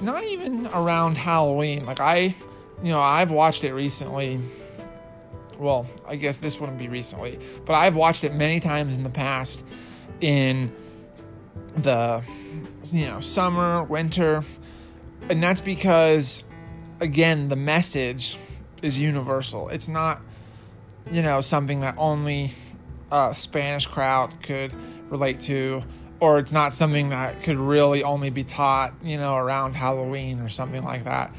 not 0.00 0.24
even 0.24 0.66
around 0.68 1.16
Halloween. 1.16 1.84
Like 1.84 2.00
I, 2.00 2.34
you 2.82 2.92
know, 2.92 3.00
I've 3.00 3.30
watched 3.30 3.64
it 3.64 3.74
recently. 3.74 4.38
Well, 5.58 5.86
I 6.06 6.16
guess 6.16 6.38
this 6.38 6.60
wouldn't 6.60 6.78
be 6.78 6.88
recently, 6.88 7.38
but 7.64 7.74
I've 7.74 7.96
watched 7.96 8.24
it 8.24 8.34
many 8.34 8.60
times 8.60 8.96
in 8.96 9.02
the 9.02 9.10
past 9.10 9.64
in 10.20 10.72
the 11.76 12.22
you 12.92 13.06
know, 13.06 13.20
summer, 13.20 13.82
winter. 13.82 14.42
And 15.28 15.42
that's 15.42 15.60
because 15.60 16.44
again, 17.00 17.48
the 17.48 17.56
message 17.56 18.36
is 18.82 18.96
universal. 18.96 19.68
It's 19.68 19.88
not 19.88 20.22
you 21.10 21.22
know, 21.22 21.40
something 21.40 21.80
that 21.80 21.94
only 21.98 22.52
a 23.14 23.34
Spanish 23.34 23.86
crowd 23.86 24.34
could 24.42 24.74
relate 25.08 25.40
to 25.42 25.82
or 26.20 26.38
it's 26.38 26.52
not 26.52 26.72
something 26.72 27.10
that 27.10 27.42
could 27.42 27.58
really 27.58 28.02
only 28.02 28.30
be 28.30 28.44
taught, 28.44 28.94
you 29.02 29.16
know, 29.16 29.36
around 29.36 29.74
Halloween 29.74 30.40
or 30.40 30.48
something 30.48 30.82
like 30.82 31.04
that. 31.04 31.34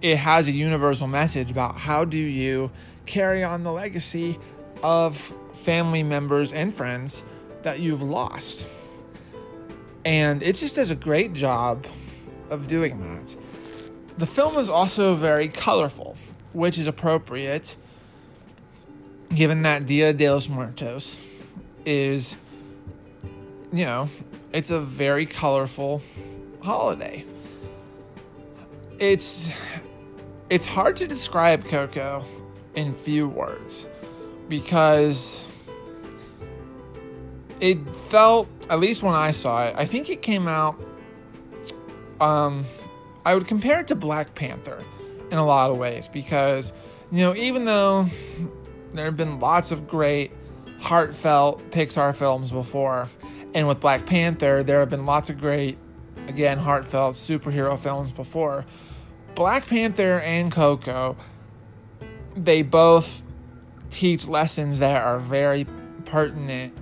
It 0.00 0.16
has 0.16 0.48
a 0.48 0.52
universal 0.52 1.06
message 1.06 1.50
about 1.50 1.76
how 1.78 2.04
do 2.04 2.18
you 2.18 2.72
carry 3.06 3.44
on 3.44 3.62
the 3.62 3.72
legacy 3.72 4.38
of 4.82 5.16
family 5.52 6.02
members 6.02 6.52
and 6.52 6.74
friends 6.74 7.22
that 7.62 7.78
you've 7.78 8.02
lost. 8.02 8.68
And 10.04 10.42
it 10.42 10.56
just 10.56 10.74
does 10.74 10.90
a 10.90 10.96
great 10.96 11.32
job 11.32 11.86
of 12.50 12.66
doing 12.66 13.00
that. 13.00 13.36
The 14.18 14.26
film 14.26 14.56
is 14.56 14.68
also 14.68 15.14
very 15.14 15.48
colorful, 15.48 16.16
which 16.52 16.76
is 16.76 16.86
appropriate 16.86 17.76
given 19.34 19.62
that 19.62 19.86
Dia 19.86 20.12
de 20.12 20.30
los 20.30 20.48
Muertos 20.48 21.24
is 21.84 22.36
you 23.72 23.86
know, 23.86 24.08
it's 24.52 24.70
a 24.70 24.78
very 24.78 25.24
colorful 25.24 26.02
holiday. 26.62 27.24
It's 28.98 29.50
it's 30.50 30.66
hard 30.66 30.96
to 30.98 31.06
describe 31.06 31.64
Coco 31.64 32.24
in 32.74 32.94
few 32.94 33.28
words 33.28 33.88
because 34.48 35.50
it 37.60 37.78
felt 38.08 38.48
at 38.68 38.78
least 38.78 39.02
when 39.02 39.14
I 39.14 39.30
saw 39.30 39.64
it, 39.64 39.74
I 39.76 39.86
think 39.86 40.10
it 40.10 40.20
came 40.22 40.46
out 40.46 40.78
um 42.20 42.64
I 43.24 43.34
would 43.34 43.46
compare 43.46 43.80
it 43.80 43.88
to 43.88 43.94
Black 43.94 44.34
Panther 44.34 44.82
in 45.30 45.38
a 45.38 45.44
lot 45.44 45.70
of 45.70 45.78
ways 45.78 46.08
because 46.08 46.72
you 47.10 47.22
know, 47.22 47.34
even 47.34 47.64
though 47.64 48.06
there 48.98 49.06
have 49.06 49.16
been 49.16 49.40
lots 49.40 49.72
of 49.72 49.88
great 49.88 50.32
heartfelt 50.80 51.70
Pixar 51.70 52.14
films 52.14 52.50
before, 52.50 53.08
and 53.54 53.68
with 53.68 53.80
Black 53.80 54.06
Panther, 54.06 54.62
there 54.62 54.80
have 54.80 54.90
been 54.90 55.06
lots 55.06 55.30
of 55.30 55.38
great, 55.38 55.78
again, 56.28 56.58
heartfelt 56.58 57.14
superhero 57.14 57.78
films 57.78 58.10
before. 58.10 58.64
Black 59.34 59.66
Panther 59.66 60.20
and 60.20 60.52
Coco, 60.52 61.16
they 62.34 62.62
both 62.62 63.22
teach 63.90 64.26
lessons 64.26 64.80
that 64.80 65.02
are 65.02 65.18
very 65.20 65.66
pertinent, 66.04 66.76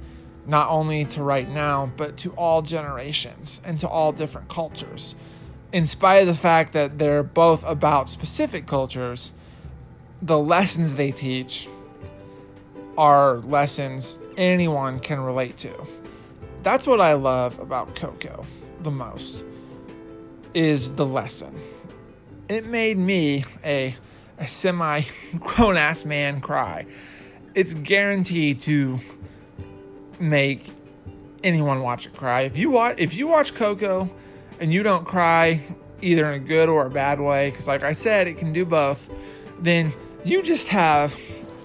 not 0.47 0.69
only 0.69 1.05
to 1.05 1.23
right 1.23 1.49
now, 1.49 1.93
but 1.97 2.17
to 2.19 2.33
all 2.33 2.63
generations 2.63 3.61
and 3.65 3.79
to 3.81 3.89
all 3.89 4.13
different 4.13 4.49
cultures. 4.49 5.15
In 5.73 5.87
spite 5.87 6.23
of 6.23 6.27
the 6.27 6.35
fact 6.35 6.73
that 6.73 6.99
they're 6.99 7.23
both 7.23 7.65
about 7.65 8.09
specific 8.09 8.67
cultures, 8.67 9.33
the 10.23 10.39
lessons 10.39 10.95
they 10.95 11.13
teach 11.13 11.69
are 13.01 13.39
lessons 13.39 14.19
anyone 14.37 15.01
can 15.01 15.19
relate 15.19 15.57
to 15.57 15.73
that's 16.63 16.87
what 16.87 17.01
I 17.01 17.15
love 17.15 17.59
about 17.59 17.95
Coco 17.97 18.45
the 18.83 18.91
most 18.91 19.45
is 20.55 20.95
the 20.95 21.07
lesson. 21.07 21.55
It 22.49 22.67
made 22.67 22.99
me 22.99 23.45
a 23.65 23.95
a 24.39 24.49
semi 24.49 25.03
grown 25.39 25.77
ass 25.77 26.05
man 26.05 26.41
cry. 26.41 26.87
It's 27.55 27.75
guaranteed 27.75 28.61
to 28.61 28.99
make 30.19 30.73
anyone 31.43 31.83
watch 31.83 32.07
it 32.07 32.15
cry. 32.15 32.43
If 32.43 32.57
you 32.57 32.71
watch 32.71 32.97
if 32.99 33.15
you 33.15 33.29
watch 33.29 33.55
Coco 33.55 34.09
and 34.59 34.73
you 34.73 34.83
don't 34.83 35.07
cry 35.07 35.61
either 36.03 36.27
in 36.33 36.43
a 36.43 36.45
good 36.45 36.69
or 36.69 36.87
a 36.87 36.91
bad 36.91 37.21
way 37.21 37.51
cuz 37.51 37.69
like 37.69 37.83
I 37.83 37.93
said 37.93 38.27
it 38.27 38.39
can 38.39 38.53
do 38.53 38.65
both, 38.65 39.09
then 39.59 39.93
you 40.25 40.43
just 40.43 40.69
have 40.69 41.19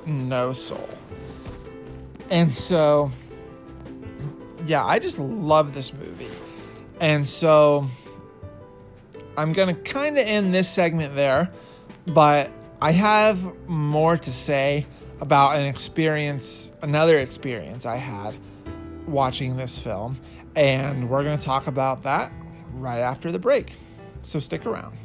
no 0.06 0.54
soul. 0.54 0.90
And 2.30 2.52
so 2.52 3.12
yeah, 4.66 4.84
I 4.84 5.00
just 5.00 5.20
love 5.20 5.74
this 5.74 5.94
movie. 5.94 6.30
And 7.00 7.26
so 7.26 7.88
I'm 9.38 9.54
going 9.54 9.74
to 9.74 9.82
kind 9.82 10.18
of 10.18 10.26
end 10.26 10.54
this 10.54 10.70
segment 10.70 11.16
there, 11.16 11.52
but 12.08 12.52
I 12.82 12.92
have 12.92 13.68
more 13.68 14.18
to 14.18 14.32
say 14.32 14.86
about 15.22 15.58
an 15.58 15.66
experience, 15.66 16.72
another 16.82 17.20
experience 17.20 17.86
I 17.86 17.98
had 17.98 18.36
watching 19.08 19.56
this 19.56 19.78
film. 19.78 20.18
And 20.56 21.10
we're 21.10 21.24
going 21.24 21.38
to 21.38 21.44
talk 21.44 21.68
about 21.68 22.04
that 22.04 22.32
right 22.74 23.00
after 23.00 23.32
the 23.32 23.40
break. 23.40 23.76
So 24.22 24.40
stick 24.40 24.66
around. 24.66 24.96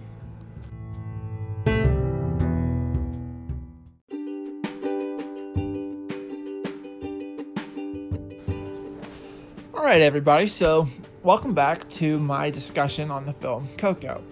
Right, 9.91 10.03
everybody. 10.03 10.47
So, 10.47 10.87
welcome 11.25 11.53
back 11.53 11.89
to 11.89 12.21
my 12.21 12.49
discussion 12.49 13.11
on 13.11 13.27
the 13.27 13.33
film 13.33 13.67
Coco. 13.77 14.23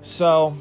So, 0.00 0.54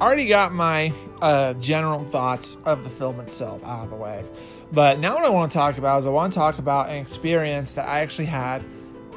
already 0.00 0.28
got 0.28 0.52
my 0.52 0.92
uh, 1.20 1.54
general 1.54 2.04
thoughts 2.04 2.56
of 2.64 2.84
the 2.84 2.88
film 2.88 3.18
itself 3.18 3.64
out 3.64 3.82
of 3.82 3.90
the 3.90 3.96
way. 3.96 4.24
But 4.70 5.00
now, 5.00 5.16
what 5.16 5.24
I 5.24 5.28
want 5.28 5.50
to 5.50 5.58
talk 5.58 5.76
about 5.76 5.98
is 5.98 6.06
I 6.06 6.10
want 6.10 6.32
to 6.32 6.38
talk 6.38 6.58
about 6.58 6.88
an 6.88 6.98
experience 6.98 7.74
that 7.74 7.88
I 7.88 7.98
actually 7.98 8.26
had 8.26 8.64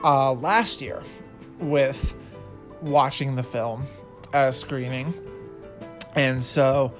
uh, 0.03 0.33
last 0.33 0.81
year 0.81 1.03
with 1.59 2.15
watching 2.81 3.35
the 3.35 3.43
film 3.43 3.83
at 4.33 4.49
a 4.49 4.53
screening. 4.53 5.13
And 6.15 6.43
so, 6.43 6.95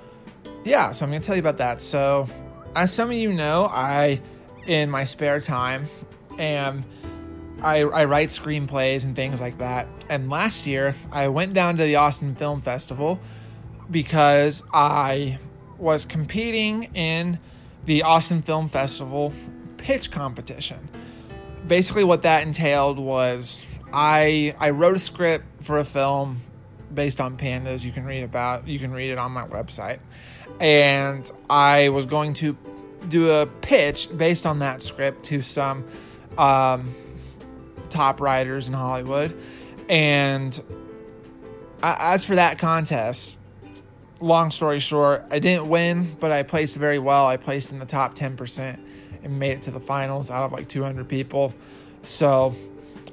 yeah, 0.64 0.92
so 0.92 1.06
I'm 1.06 1.10
going 1.10 1.24
to 1.24 1.26
tell 1.26 1.36
you 1.36 1.42
about 1.42 1.58
that. 1.58 1.82
So, 1.82 2.28
as 2.76 2.94
some 2.94 3.10
of 3.10 3.16
you 3.16 3.34
know, 3.34 3.66
I, 3.66 4.22
in 4.68 4.92
my 4.92 5.06
spare 5.06 5.40
time, 5.40 5.88
am 6.38 6.84
I, 7.64 7.80
I 7.80 8.06
write 8.06 8.30
screenplays 8.30 9.06
and 9.06 9.16
things 9.16 9.40
like 9.40 9.58
that. 9.60 9.88
And 10.10 10.30
last 10.30 10.68
year, 10.68 10.94
I 11.12 11.30
went 11.30 11.54
down 11.54 11.78
to 11.78 11.84
the 11.84 11.96
Austin 11.96 12.36
Film 12.36 12.62
Festival 12.62 13.20
because 13.90 14.64
I 14.74 15.40
was 15.78 16.06
competing 16.06 16.84
in 16.94 17.40
the 17.86 18.04
Austin 18.04 18.42
Film 18.42 18.70
Festival 18.70 19.34
pitch 19.78 20.12
competition. 20.12 20.90
Basically, 21.68 22.04
what 22.04 22.24
that 22.24 22.46
entailed 22.46 23.00
was 23.00 23.66
I 23.94 24.56
I 24.60 24.72
wrote 24.72 24.98
a 24.98 25.00
script 25.00 25.46
for 25.64 25.78
a 25.78 25.86
film 25.86 26.38
based 26.94 27.22
on 27.22 27.38
pandas. 27.38 27.84
You 27.84 27.92
can 27.92 28.06
read 28.06 28.24
about 28.24 28.68
you 28.68 28.80
can 28.80 28.92
read 28.92 29.12
it 29.12 29.18
on 29.18 29.32
my 29.32 29.46
website, 29.46 30.00
and 30.60 31.30
I 31.50 31.90
was 31.90 32.06
going 32.06 32.34
to 32.36 32.58
do 33.08 33.32
a 33.32 33.46
pitch 33.46 34.10
based 34.16 34.46
on 34.46 34.60
that 34.60 34.82
script 34.82 35.26
to 35.26 35.42
some 35.42 35.86
um, 36.38 36.90
top 37.94 38.20
writers 38.20 38.68
in 38.68 38.74
Hollywood. 38.74 39.38
And 39.88 40.60
as 41.82 42.26
for 42.26 42.36
that 42.36 42.58
contest, 42.58 43.38
long 44.20 44.52
story 44.52 44.80
short, 44.80 45.26
I 45.32 45.40
didn't 45.40 45.70
win, 45.70 46.08
but 46.20 46.32
I 46.32 46.44
placed 46.44 46.78
very 46.78 47.00
well. 47.00 47.26
I 47.26 47.38
placed 47.38 47.72
in 47.72 47.80
the 47.80 47.86
top 47.86 48.16
10% 48.16 48.80
and 49.24 49.40
made 49.40 49.52
it 49.52 49.62
to 49.64 49.72
the 49.72 49.80
finals 49.80 50.32
out 50.32 50.44
of 50.44 50.52
like 50.52 50.68
200 50.68 51.08
people. 51.08 51.54
So, 52.02 52.54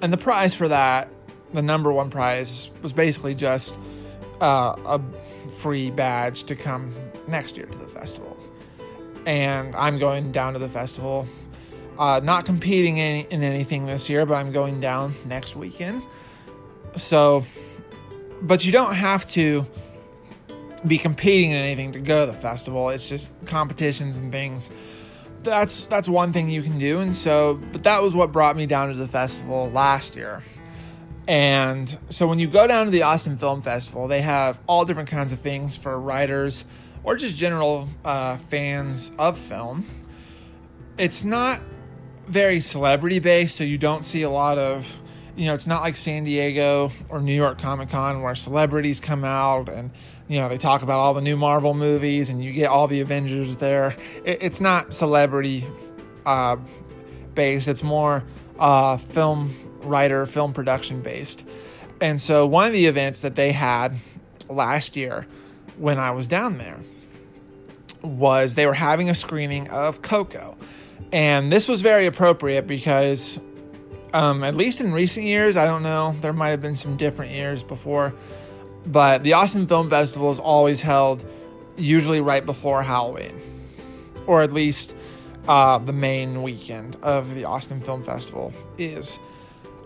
and 0.03 0.12
the 0.12 0.16
prize 0.16 0.55
for 0.55 0.69
that, 0.69 1.11
the 1.53 1.62
number 1.62 1.93
one 1.93 2.11
prize, 2.11 2.71
was 2.83 2.93
basically 2.93 3.35
just 3.35 3.77
uh, 4.40 4.75
a 4.87 5.01
free 5.61 5.90
badge 5.90 6.45
to 6.45 6.57
come 6.57 6.93
next 7.29 7.57
year 7.57 7.66
to 7.66 7.79
the 7.79 7.87
festival. 7.87 8.37
And 9.27 9.75
I'm 9.77 9.99
going 9.99 10.33
down 10.33 10.55
to 10.55 10.59
the 10.59 10.69
festival 10.69 11.27
uh, 12.00 12.18
not 12.24 12.46
competing 12.46 12.96
in, 12.96 13.26
in 13.26 13.42
anything 13.44 13.84
this 13.84 14.08
year, 14.08 14.24
but 14.24 14.34
I'm 14.34 14.52
going 14.52 14.80
down 14.80 15.12
next 15.26 15.54
weekend. 15.54 16.02
So, 16.96 17.44
but 18.40 18.64
you 18.64 18.72
don't 18.72 18.94
have 18.94 19.26
to 19.28 19.66
be 20.86 20.96
competing 20.96 21.50
in 21.50 21.58
anything 21.58 21.92
to 21.92 22.00
go 22.00 22.24
to 22.24 22.32
the 22.32 22.38
festival. 22.38 22.88
It's 22.88 23.06
just 23.06 23.32
competitions 23.44 24.16
and 24.16 24.32
things. 24.32 24.72
That's 25.40 25.86
that's 25.86 26.08
one 26.08 26.32
thing 26.32 26.48
you 26.48 26.62
can 26.62 26.78
do. 26.78 27.00
And 27.00 27.14
so, 27.14 27.60
but 27.70 27.84
that 27.84 28.02
was 28.02 28.14
what 28.14 28.32
brought 28.32 28.56
me 28.56 28.64
down 28.64 28.88
to 28.88 28.94
the 28.94 29.06
festival 29.06 29.70
last 29.70 30.16
year. 30.16 30.40
And 31.28 31.98
so 32.08 32.26
when 32.26 32.38
you 32.38 32.48
go 32.48 32.66
down 32.66 32.86
to 32.86 32.90
the 32.90 33.02
Austin 33.02 33.36
Film 33.36 33.60
Festival, 33.60 34.08
they 34.08 34.22
have 34.22 34.58
all 34.66 34.86
different 34.86 35.10
kinds 35.10 35.32
of 35.32 35.38
things 35.38 35.76
for 35.76 36.00
writers, 36.00 36.64
or 37.04 37.16
just 37.16 37.36
general 37.36 37.88
uh, 38.06 38.38
fans 38.38 39.12
of 39.18 39.36
film. 39.36 39.84
It's 40.98 41.24
not 41.24 41.60
very 42.31 42.61
celebrity 42.61 43.19
based, 43.19 43.57
so 43.57 43.64
you 43.64 43.77
don't 43.77 44.05
see 44.05 44.23
a 44.23 44.31
lot 44.31 44.57
of, 44.57 45.03
you 45.37 45.47
know, 45.47 45.55
it's 45.55 45.66
not 45.66 45.83
like 45.83 45.97
San 45.97 46.25
Diego 46.25 46.90
or 47.09 47.21
New 47.21 47.35
York 47.35 47.59
Comic 47.59 47.90
Con 47.90 48.23
where 48.23 48.35
celebrities 48.35 49.01
come 49.01 49.25
out 49.25 49.69
and, 49.69 49.90
you 50.29 50.40
know, 50.40 50.49
they 50.49 50.59
talk 50.59 50.83
about 50.83 50.99
all 50.99 51.12
the 51.12 51.21
new 51.21 51.37
Marvel 51.37 51.75
movies 51.75 52.29
and 52.29 52.43
you 52.43 52.53
get 52.53 52.69
all 52.69 52.87
the 52.87 53.01
Avengers 53.01 53.57
there. 53.57 53.95
it's 54.25 54.61
not 54.61 54.95
celebrity 54.95 55.64
uh, 56.25 56.57
based, 57.35 57.66
it's 57.66 57.83
more 57.83 58.25
uh, 58.59 58.97
film 58.97 59.51
writer, 59.83 60.25
film 60.25 60.53
production 60.53 61.03
based. 61.03 61.45
And 62.01 62.21
so 62.21 62.47
one 62.47 62.66
of 62.66 62.73
the 62.73 62.87
events 62.87 63.23
that 63.23 63.35
they 63.35 63.53
had 63.53 63.97
last 64.49 64.97
year 64.97 65.27
when 65.79 65.99
I 65.99 66.12
was 66.12 66.27
down 66.27 66.59
there 66.59 66.79
was 68.03 68.55
they 68.55 68.66
were 68.66 68.75
having 68.75 69.11
a 69.11 69.14
screening 69.14 69.69
of 69.69 70.01
Coco. 70.03 70.57
And 71.12 71.51
this 71.51 71.68
was 71.68 71.81
very 71.81 72.07
appropriate 72.07 72.66
because, 72.66 73.40
um, 74.12 74.44
at 74.44 74.55
least 74.55 74.81
in 74.81 74.92
recent 74.92 75.27
years, 75.27 75.57
I 75.57 75.64
don't 75.64 75.83
know, 75.83 76.12
there 76.20 76.33
might 76.33 76.51
have 76.51 76.62
been 76.62 76.77
some 76.77 76.96
different 76.96 77.33
years 77.33 77.62
before, 77.62 78.14
but 78.87 79.23
the 79.23 79.33
Austin 79.33 79.66
Film 79.66 79.90
Festival 79.90 80.31
is 80.31 80.38
always 80.38 80.83
held 80.83 81.25
usually 81.77 82.20
right 82.20 82.44
before 82.44 82.83
Halloween, 82.83 83.37
or 84.27 84.42
at 84.42 84.53
least 84.53 84.94
uh, 85.49 85.79
the 85.79 85.92
main 85.92 86.42
weekend 86.42 86.96
of 87.03 87.35
the 87.35 87.44
Austin 87.44 87.81
Film 87.81 88.03
Festival 88.03 88.53
is 88.79 89.18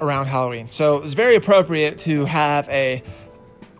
around 0.01 0.27
Halloween. 0.27 0.67
So 0.67 0.97
it 0.97 1.03
was 1.03 1.15
very 1.15 1.37
appropriate 1.37 1.99
to 2.01 2.25
have 2.27 2.69
a 2.69 3.03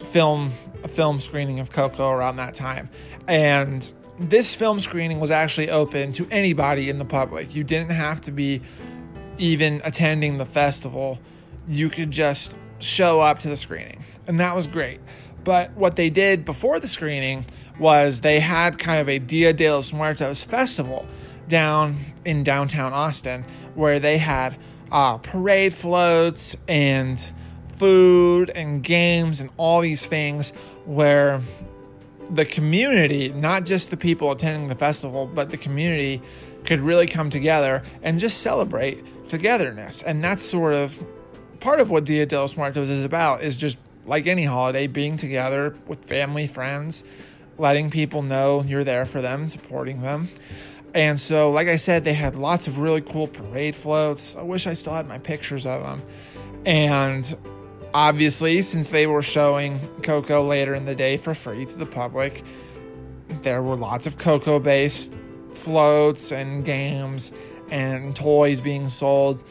film 0.05 0.51
a 0.85 0.89
film 0.89 1.19
screening 1.19 1.61
of 1.61 1.73
Coco 1.73 2.11
around 2.11 2.37
that 2.37 2.55
time. 2.55 2.91
And 3.27 3.91
this 4.17 4.55
film 4.55 4.81
screening 4.81 5.21
was 5.21 5.31
actually 5.31 5.71
open 5.71 6.13
to 6.13 6.27
anybody 6.31 6.89
in 6.89 6.99
the 6.99 7.05
public. 7.05 7.55
You 7.55 7.65
didn't 7.65 7.93
have 7.93 8.21
to 8.23 8.33
be 8.33 8.61
even 9.39 9.81
attending 9.85 10.39
the 10.39 10.47
festival. 10.47 11.19
You 11.67 11.91
could 11.91 12.11
just 12.11 12.57
show 12.79 13.21
up 13.21 13.41
to 13.41 13.49
the 13.49 13.57
screening. 13.57 14.01
And 14.27 14.39
that 14.41 14.55
was 14.55 14.67
great. 14.67 15.01
But 15.43 15.73
what 15.73 15.97
they 15.97 16.11
did 16.11 16.45
before 16.45 16.81
the 16.81 16.87
screening 16.87 17.45
was 17.79 18.21
they 18.21 18.41
had 18.41 18.79
kind 18.79 19.01
of 19.01 19.09
a 19.09 19.19
Dia 19.19 19.53
de 19.53 19.71
los 19.71 19.93
Muertos 19.93 20.43
festival 20.43 21.07
down 21.49 21.95
in 22.25 22.45
downtown 22.45 22.93
Austin 22.93 23.45
where 23.75 23.99
they 23.99 24.19
had 24.19 24.57
uh, 24.93 25.19
parade 25.19 25.75
floats 25.75 26.57
and 26.69 27.33
food 27.77 28.51
and 28.51 28.83
games 28.83 29.41
and 29.41 29.51
all 29.57 29.81
these 29.81 30.07
things 30.07 30.53
where 30.85 31.41
the 32.31 32.45
community, 32.45 33.31
not 33.33 33.65
just 33.65 33.91
the 33.91 33.97
people 33.97 34.31
attending 34.31 34.69
the 34.69 34.75
festival, 34.75 35.27
but 35.27 35.51
the 35.51 35.57
community 35.57 36.23
could 36.65 36.81
really 36.81 37.07
come 37.07 37.31
together 37.31 37.83
and 38.03 38.19
just 38.19 38.41
celebrate 38.41 39.05
togetherness. 39.29 40.03
And 40.03 40.23
that's 40.23 40.43
sort 40.43 40.75
of 40.75 41.05
part 41.61 41.81
of 41.81 41.91
what 41.91 42.05
Dia 42.05 42.27
de 42.27 42.39
los 42.39 42.57
Muertos 42.57 42.89
is 42.89 43.05
about 43.05 43.43
is 43.43 43.57
just 43.57 43.79
like 44.07 44.27
any 44.27 44.45
holiday, 44.45 44.87
being 44.87 45.17
together 45.17 45.77
with 45.87 46.05
family, 46.05 46.47
friends, 46.47 47.05
letting 47.59 47.91
people 47.91 48.23
know 48.23 48.63
you're 48.63 48.85
there 48.85 49.07
for 49.07 49.23
them, 49.23 49.49
supporting 49.49 50.03
them. 50.03 50.29
And 50.95 51.19
so, 51.19 51.51
like 51.51 51.69
I 51.69 51.77
said, 51.77 52.05
they 52.05 52.13
had 52.13 52.37
lots 52.37 52.69
of 52.69 52.79
really 52.79 53.01
cool 53.01 53.27
parade 53.27 53.75
floats. 53.75 54.37
I 54.37 54.43
wish 54.43 54.67
I 54.67 54.75
still 54.75 54.93
had 54.93 55.09
my 55.09 55.19
pictures 55.19 55.67
of 55.67 55.83
them. 55.83 56.03
And 56.65 57.37
Obviously, 57.95 58.61
since 58.63 58.91
they 58.91 59.07
were 59.07 59.23
showing 59.23 59.79
Coco 60.03 60.43
later 60.43 60.75
in 60.75 60.85
the 60.85 60.97
day 60.97 61.17
for 61.17 61.33
free 61.33 61.65
to 61.65 61.79
the 61.79 61.87
public, 61.87 62.43
there 63.43 63.63
were 63.63 63.77
lots 63.77 64.07
of 64.09 64.19
Coco 64.19 64.59
based 64.59 65.17
floats 65.53 66.33
and 66.33 66.65
games 66.65 67.31
and 67.71 68.15
toys 68.15 68.61
being 68.61 68.89
sold. 68.89 69.43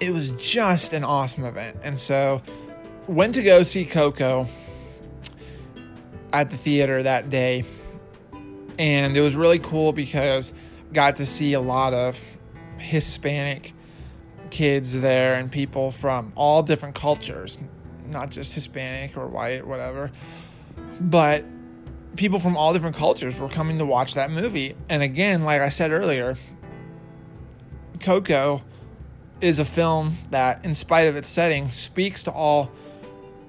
It 0.00 0.12
was 0.12 0.30
just 0.32 0.92
an 0.92 1.02
awesome 1.02 1.44
event. 1.44 1.78
And 1.82 1.98
so, 1.98 2.42
went 3.06 3.34
to 3.34 3.42
go 3.42 3.62
see 3.62 3.84
Coco 3.84 4.46
at 6.32 6.50
the 6.50 6.56
theater 6.56 7.02
that 7.02 7.30
day. 7.30 7.64
And 8.78 9.16
it 9.16 9.20
was 9.20 9.36
really 9.36 9.58
cool 9.58 9.92
because 9.92 10.52
got 10.92 11.16
to 11.16 11.26
see 11.26 11.52
a 11.52 11.60
lot 11.60 11.94
of 11.94 12.38
Hispanic 12.78 13.73
kids 14.54 15.00
there 15.00 15.34
and 15.34 15.50
people 15.50 15.90
from 15.90 16.32
all 16.36 16.62
different 16.62 16.94
cultures, 16.94 17.58
not 18.06 18.30
just 18.30 18.54
Hispanic 18.54 19.16
or 19.16 19.26
white, 19.26 19.66
whatever, 19.66 20.12
but 21.00 21.44
people 22.14 22.38
from 22.38 22.56
all 22.56 22.72
different 22.72 22.94
cultures 22.94 23.40
were 23.40 23.48
coming 23.48 23.78
to 23.78 23.84
watch 23.84 24.14
that 24.14 24.30
movie. 24.30 24.76
And 24.88 25.02
again, 25.02 25.44
like 25.44 25.60
I 25.60 25.70
said 25.70 25.90
earlier, 25.90 26.36
Coco 27.98 28.62
is 29.40 29.58
a 29.58 29.64
film 29.64 30.12
that, 30.30 30.64
in 30.64 30.76
spite 30.76 31.08
of 31.08 31.16
its 31.16 31.26
setting, 31.26 31.68
speaks 31.72 32.22
to 32.22 32.30
all 32.30 32.70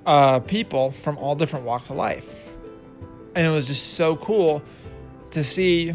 uh, 0.08 0.40
people 0.40 0.90
from 0.90 1.20
all 1.20 1.36
different 1.36 1.66
walks 1.66 1.92
of 1.92 1.98
life. 1.98 2.58
And 3.36 3.46
it 3.46 3.52
was 3.52 3.68
just 3.68 3.94
so 3.94 4.16
cool 4.16 4.64
to 5.30 5.44
see 5.44 5.90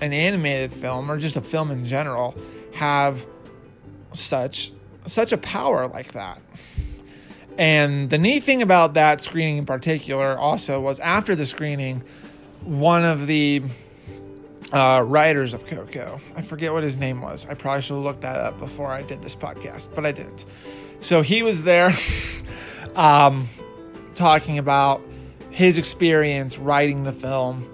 an 0.00 0.12
animated 0.12 0.72
film 0.72 1.08
or 1.08 1.18
just 1.18 1.36
a 1.36 1.40
film 1.40 1.70
in 1.70 1.86
general 1.86 2.34
have 2.72 3.24
such 4.12 4.72
such 5.06 5.32
a 5.32 5.38
power 5.38 5.88
like 5.88 6.12
that. 6.12 6.40
And 7.58 8.08
the 8.08 8.18
neat 8.18 8.42
thing 8.42 8.62
about 8.62 8.94
that 8.94 9.20
screening 9.20 9.58
in 9.58 9.66
particular 9.66 10.36
also 10.36 10.80
was 10.80 11.00
after 11.00 11.34
the 11.34 11.46
screening, 11.46 12.04
one 12.62 13.04
of 13.04 13.26
the 13.26 13.62
uh, 14.72 15.02
writers 15.04 15.54
of 15.54 15.66
Coco, 15.66 16.18
I 16.36 16.42
forget 16.42 16.72
what 16.72 16.82
his 16.82 16.98
name 16.98 17.20
was. 17.20 17.46
I 17.48 17.54
probably 17.54 17.82
should 17.82 17.94
have 17.94 18.04
looked 18.04 18.20
that 18.20 18.36
up 18.36 18.58
before 18.58 18.92
I 18.92 19.02
did 19.02 19.22
this 19.22 19.34
podcast, 19.34 19.94
but 19.94 20.04
I 20.04 20.12
didn't. 20.12 20.44
So 21.00 21.22
he 21.22 21.42
was 21.42 21.62
there 21.62 21.90
um, 22.96 23.46
talking 24.14 24.58
about 24.58 25.00
his 25.50 25.78
experience 25.78 26.58
writing 26.58 27.04
the 27.04 27.12
film 27.12 27.68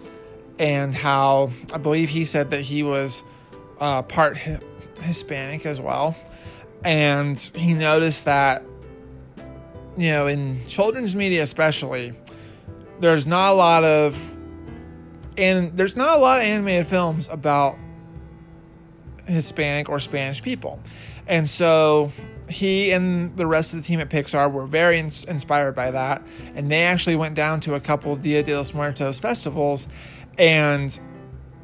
and 0.58 0.94
how 0.94 1.50
I 1.72 1.78
believe 1.78 2.08
he 2.08 2.24
said 2.24 2.50
that 2.50 2.60
he 2.60 2.82
was 2.82 3.22
uh, 3.80 4.02
part 4.02 4.38
Hispanic 5.00 5.66
as 5.66 5.80
well 5.80 6.16
and 6.84 7.38
he 7.54 7.74
noticed 7.74 8.24
that 8.24 8.62
you 9.96 10.10
know 10.10 10.26
in 10.26 10.64
children's 10.66 11.14
media 11.14 11.42
especially 11.42 12.12
there's 13.00 13.26
not 13.26 13.52
a 13.52 13.54
lot 13.54 13.84
of 13.84 14.16
and 15.36 15.76
there's 15.76 15.96
not 15.96 16.16
a 16.16 16.20
lot 16.20 16.38
of 16.38 16.44
animated 16.44 16.86
films 16.86 17.28
about 17.28 17.76
Hispanic 19.26 19.88
or 19.88 19.98
Spanish 19.98 20.42
people. 20.42 20.80
And 21.26 21.48
so 21.48 22.12
he 22.48 22.92
and 22.92 23.36
the 23.36 23.46
rest 23.46 23.72
of 23.72 23.80
the 23.80 23.86
team 23.86 24.00
at 24.00 24.10
Pixar 24.10 24.50
were 24.50 24.66
very 24.66 24.98
in- 24.98 25.10
inspired 25.28 25.74
by 25.74 25.90
that. 25.90 26.22
And 26.54 26.70
they 26.70 26.84
actually 26.84 27.16
went 27.16 27.34
down 27.34 27.60
to 27.60 27.74
a 27.74 27.80
couple 27.80 28.14
Dia 28.16 28.42
de 28.42 28.54
los 28.54 28.74
Muertos 28.74 29.18
festivals 29.18 29.86
and 30.38 30.98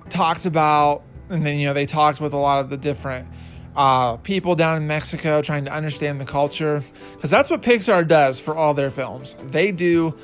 talked 0.09 0.47
about, 0.47 1.03
and 1.31 1.47
then, 1.47 1.59
you 1.59 1.67
know, 1.67 1.75
they 1.75 1.87
talked 1.87 2.21
with 2.21 2.33
a 2.33 2.37
lot 2.37 2.61
of 2.61 2.71
the 2.71 2.77
different 2.77 3.29
uh, 3.77 4.17
people 4.19 4.57
down 4.57 4.77
in 4.77 4.87
Mexico 4.87 5.41
trying 5.43 5.65
to 5.65 5.73
understand 5.73 6.21
the 6.21 6.25
culture 6.25 6.83
because 7.15 7.31
that's 7.31 7.51
what 7.51 7.63
Pixar 7.63 8.07
does 8.07 8.41
for 8.41 8.55
all 8.57 8.75
their 8.75 8.91
films. 8.91 9.37
They 9.51 9.73
do, 9.73 10.15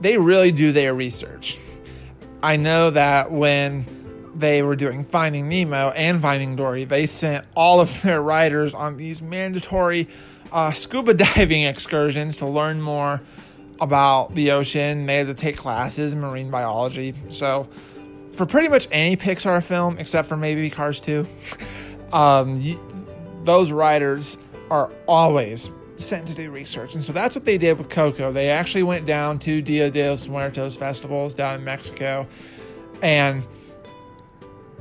they 0.00 0.18
really 0.18 0.52
do 0.52 0.72
their 0.72 0.94
research. 0.94 1.58
I 2.42 2.56
know 2.56 2.90
that 2.90 3.30
when 3.30 4.32
they 4.34 4.62
were 4.62 4.76
doing 4.76 5.04
Finding 5.04 5.48
Nemo 5.48 5.90
and 5.90 6.20
Finding 6.20 6.56
Dory, 6.56 6.84
they 6.84 7.06
sent 7.06 7.46
all 7.54 7.80
of 7.80 8.02
their 8.02 8.20
writers 8.20 8.74
on 8.74 8.96
these 8.96 9.22
mandatory 9.22 10.08
uh, 10.52 10.72
scuba 10.72 11.14
diving 11.36 11.62
excursions 11.62 12.38
to 12.38 12.46
learn 12.46 12.80
more 12.80 13.22
about 13.80 14.34
the 14.34 14.50
ocean. 14.50 15.06
They 15.06 15.16
had 15.16 15.26
to 15.28 15.34
take 15.34 15.56
classes 15.56 16.12
in 16.12 16.20
marine 16.20 16.50
biology. 16.50 17.14
So, 17.30 17.68
for 18.36 18.46
pretty 18.46 18.68
much 18.68 18.86
any 18.92 19.16
Pixar 19.16 19.62
film, 19.62 19.98
except 19.98 20.28
for 20.28 20.36
maybe 20.36 20.68
Cars 20.70 21.00
2, 21.00 21.26
um, 22.12 22.62
those 23.44 23.72
writers 23.72 24.38
are 24.70 24.92
always 25.06 25.70
sent 25.96 26.28
to 26.28 26.34
do 26.34 26.50
research. 26.50 26.94
And 26.94 27.02
so 27.02 27.12
that's 27.12 27.34
what 27.34 27.44
they 27.44 27.56
did 27.56 27.78
with 27.78 27.88
Coco. 27.88 28.30
They 28.30 28.50
actually 28.50 28.82
went 28.82 29.06
down 29.06 29.38
to 29.40 29.62
Dia 29.62 29.90
de 29.90 30.10
los 30.10 30.26
Muertos 30.28 30.76
festivals 30.76 31.34
down 31.34 31.54
in 31.54 31.64
Mexico. 31.64 32.26
And, 33.02 33.46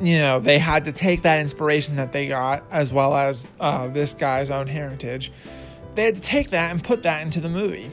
you 0.02 0.18
know, 0.18 0.40
they 0.40 0.60
had 0.60 0.86
to 0.86 0.92
take 0.92 1.22
that 1.22 1.40
inspiration 1.40 1.96
that 1.96 2.12
they 2.12 2.28
got, 2.28 2.64
as 2.70 2.92
well 2.92 3.16
as 3.16 3.48
uh, 3.60 3.88
this 3.88 4.14
guy's 4.14 4.52
own 4.52 4.68
heritage. 4.68 5.32
They 5.96 6.04
had 6.04 6.16
to 6.16 6.22
take 6.22 6.50
that 6.50 6.72
and 6.72 6.84
put 6.84 7.04
that 7.04 7.24
into 7.24 7.40
the 7.40 7.50
movie. 7.50 7.90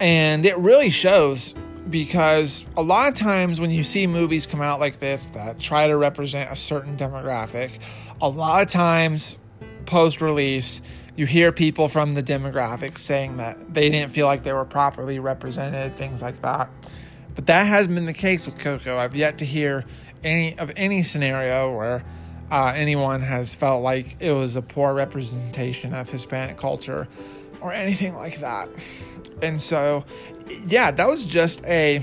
And 0.00 0.44
it 0.44 0.58
really 0.58 0.90
shows 0.90 1.54
because 1.90 2.64
a 2.76 2.82
lot 2.82 3.08
of 3.08 3.14
times 3.14 3.60
when 3.60 3.70
you 3.70 3.84
see 3.84 4.06
movies 4.06 4.46
come 4.46 4.60
out 4.60 4.80
like 4.80 4.98
this 4.98 5.26
that 5.26 5.58
try 5.58 5.88
to 5.88 5.96
represent 5.96 6.50
a 6.50 6.56
certain 6.56 6.96
demographic, 6.96 7.78
a 8.20 8.28
lot 8.28 8.62
of 8.62 8.68
times 8.68 9.38
post 9.86 10.20
release, 10.20 10.80
you 11.16 11.26
hear 11.26 11.52
people 11.52 11.88
from 11.88 12.14
the 12.14 12.22
demographic 12.22 12.96
saying 12.96 13.38
that 13.38 13.74
they 13.74 13.90
didn't 13.90 14.12
feel 14.12 14.26
like 14.26 14.42
they 14.42 14.52
were 14.52 14.64
properly 14.64 15.18
represented, 15.18 15.96
things 15.96 16.22
like 16.22 16.40
that. 16.42 16.70
But 17.34 17.46
that 17.46 17.64
hasn't 17.64 17.94
been 17.94 18.06
the 18.06 18.12
case 18.12 18.46
with 18.46 18.58
Coco. 18.58 18.96
I've 18.98 19.16
yet 19.16 19.38
to 19.38 19.44
hear 19.44 19.84
any 20.22 20.58
of 20.58 20.72
any 20.76 21.02
scenario 21.02 21.74
where 21.74 22.04
uh, 22.50 22.72
anyone 22.74 23.20
has 23.20 23.54
felt 23.54 23.82
like 23.82 24.16
it 24.20 24.32
was 24.32 24.56
a 24.56 24.62
poor 24.62 24.92
representation 24.94 25.94
of 25.94 26.10
Hispanic 26.10 26.56
culture 26.56 27.08
or 27.60 27.72
anything 27.72 28.14
like 28.14 28.40
that. 28.40 28.68
And 29.42 29.60
so, 29.60 30.04
yeah, 30.66 30.90
that 30.90 31.08
was 31.08 31.24
just 31.24 31.64
a 31.64 32.02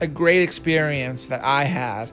a 0.00 0.06
great 0.06 0.42
experience 0.42 1.26
that 1.26 1.42
I 1.42 1.64
had 1.64 2.12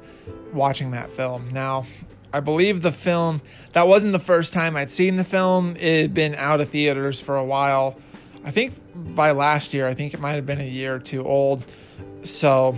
watching 0.54 0.92
that 0.92 1.12
film. 1.12 1.52
Now, 1.52 1.86
I 2.34 2.40
believe 2.40 2.82
the 2.82 2.92
film 2.92 3.42
that 3.74 3.88
wasn't 3.88 4.14
the 4.14 4.20
first 4.20 4.54
time 4.54 4.76
I'd 4.76 4.90
seen 4.90 5.16
the 5.16 5.24
film. 5.24 5.76
It 5.80 6.02
had 6.02 6.14
been 6.14 6.36
out 6.36 6.62
of 6.62 6.70
theaters 6.70 7.20
for 7.20 7.38
a 7.38 7.46
while. 7.46 8.00
I 8.44 8.52
think 8.52 8.74
by 9.16 9.32
last 9.32 9.74
year, 9.74 9.88
I 9.88 9.94
think 9.94 10.14
it 10.14 10.20
might 10.20 10.34
have 10.34 10.46
been 10.46 10.62
a 10.62 10.68
year 10.68 10.96
or 10.96 11.00
two 11.00 11.26
old. 11.26 11.66
So 12.24 12.76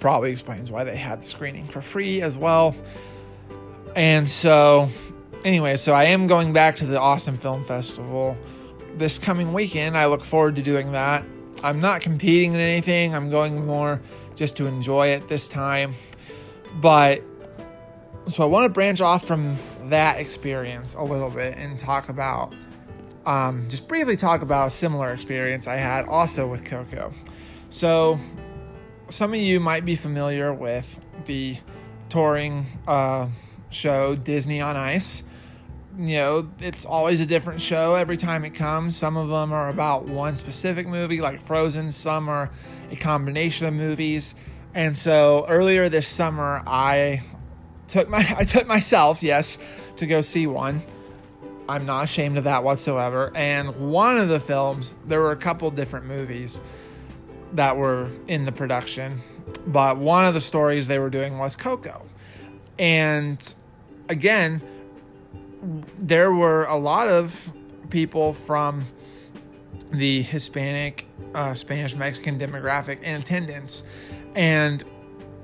probably 0.00 0.30
explains 0.30 0.70
why 0.70 0.84
they 0.84 0.96
had 0.96 1.22
the 1.22 1.26
screening 1.26 1.64
for 1.64 1.82
free 1.82 2.22
as 2.22 2.38
well. 2.38 2.74
And 3.96 4.28
so 4.28 4.88
anyway, 5.44 5.76
so 5.76 5.92
I 5.92 6.04
am 6.04 6.26
going 6.26 6.52
back 6.52 6.76
to 6.76 6.86
the 6.86 7.00
Austin 7.00 7.36
Film 7.36 7.64
Festival 7.64 8.36
this 8.98 9.18
coming 9.18 9.52
weekend. 9.52 9.96
I 9.96 10.06
look 10.06 10.20
forward 10.20 10.56
to 10.56 10.62
doing 10.62 10.92
that. 10.92 11.24
I'm 11.62 11.80
not 11.80 12.00
competing 12.00 12.54
in 12.54 12.60
anything. 12.60 13.14
I'm 13.14 13.30
going 13.30 13.66
more 13.66 14.00
just 14.34 14.56
to 14.58 14.66
enjoy 14.66 15.08
it 15.08 15.28
this 15.28 15.48
time. 15.48 15.94
But 16.80 17.22
so 18.26 18.44
I 18.44 18.46
want 18.46 18.64
to 18.64 18.68
branch 18.68 19.00
off 19.00 19.26
from 19.26 19.56
that 19.84 20.18
experience 20.18 20.94
a 20.94 21.02
little 21.02 21.30
bit 21.30 21.56
and 21.56 21.78
talk 21.78 22.08
about 22.08 22.54
um, 23.26 23.68
just 23.68 23.88
briefly 23.88 24.16
talk 24.16 24.40
about 24.42 24.68
a 24.68 24.70
similar 24.70 25.12
experience 25.12 25.66
I 25.66 25.76
had 25.76 26.06
also 26.06 26.46
with 26.46 26.64
Coco. 26.64 27.12
So 27.68 28.18
some 29.10 29.34
of 29.34 29.40
you 29.40 29.60
might 29.60 29.84
be 29.84 29.96
familiar 29.96 30.52
with 30.52 30.98
the 31.26 31.58
touring 32.08 32.64
uh, 32.86 33.28
show 33.70 34.14
Disney 34.14 34.62
on 34.62 34.76
Ice. 34.76 35.22
You 35.98 36.16
know, 36.16 36.50
it's 36.60 36.84
always 36.84 37.20
a 37.20 37.26
different 37.26 37.60
show 37.60 37.96
every 37.96 38.16
time 38.16 38.44
it 38.44 38.54
comes. 38.54 38.96
Some 38.96 39.16
of 39.16 39.28
them 39.28 39.52
are 39.52 39.68
about 39.68 40.04
one 40.04 40.36
specific 40.36 40.86
movie, 40.86 41.20
like 41.20 41.42
Frozen. 41.42 41.90
Some 41.90 42.28
are 42.28 42.52
a 42.92 42.96
combination 42.96 43.66
of 43.66 43.74
movies. 43.74 44.36
And 44.74 44.96
so 44.96 45.44
earlier 45.48 45.88
this 45.88 46.06
summer, 46.06 46.62
I 46.68 47.22
took 47.88 48.08
my 48.08 48.18
I 48.38 48.44
took 48.44 48.68
myself, 48.68 49.24
yes, 49.24 49.58
to 49.96 50.06
go 50.06 50.20
see 50.20 50.46
one. 50.46 50.82
I'm 51.68 51.84
not 51.84 52.04
ashamed 52.04 52.38
of 52.38 52.44
that 52.44 52.62
whatsoever. 52.62 53.32
And 53.34 53.90
one 53.90 54.18
of 54.18 54.28
the 54.28 54.38
films, 54.38 54.94
there 55.04 55.20
were 55.20 55.32
a 55.32 55.36
couple 55.36 55.68
different 55.72 56.06
movies 56.06 56.60
that 57.54 57.76
were 57.76 58.08
in 58.28 58.44
the 58.44 58.52
production, 58.52 59.16
but 59.66 59.98
one 59.98 60.26
of 60.26 60.34
the 60.34 60.40
stories 60.40 60.86
they 60.86 61.00
were 61.00 61.10
doing 61.10 61.38
was 61.38 61.56
Coco. 61.56 62.04
And 62.78 63.54
again, 64.08 64.62
there 65.98 66.32
were 66.32 66.64
a 66.64 66.76
lot 66.76 67.08
of 67.08 67.52
people 67.90 68.32
from 68.32 68.84
the 69.90 70.22
Hispanic, 70.22 71.06
uh, 71.34 71.54
Spanish 71.54 71.96
Mexican 71.96 72.38
demographic 72.38 73.02
in 73.02 73.20
attendance. 73.20 73.82
And 74.34 74.82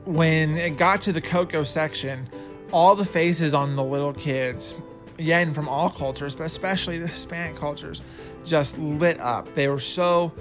when 0.04 0.56
it 0.56 0.76
got 0.76 1.02
to 1.02 1.12
the 1.12 1.20
Coco 1.20 1.64
section, 1.64 2.28
all 2.72 2.94
the 2.94 3.04
faces 3.04 3.54
on 3.54 3.76
the 3.76 3.84
little 3.84 4.12
kids, 4.12 4.74
again 5.18 5.54
from 5.54 5.68
all 5.68 5.90
cultures, 5.90 6.34
but 6.34 6.44
especially 6.44 6.98
the 6.98 7.06
Hispanic 7.06 7.56
cultures, 7.56 8.02
just 8.44 8.78
lit 8.78 9.18
up. 9.20 9.54
They 9.54 9.68
were 9.68 9.78
so 9.80 10.32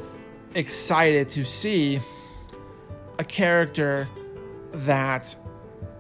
excited 0.56 1.30
to 1.30 1.46
see 1.46 2.00
a 3.20 3.24
character 3.24 4.08
that 4.74 5.36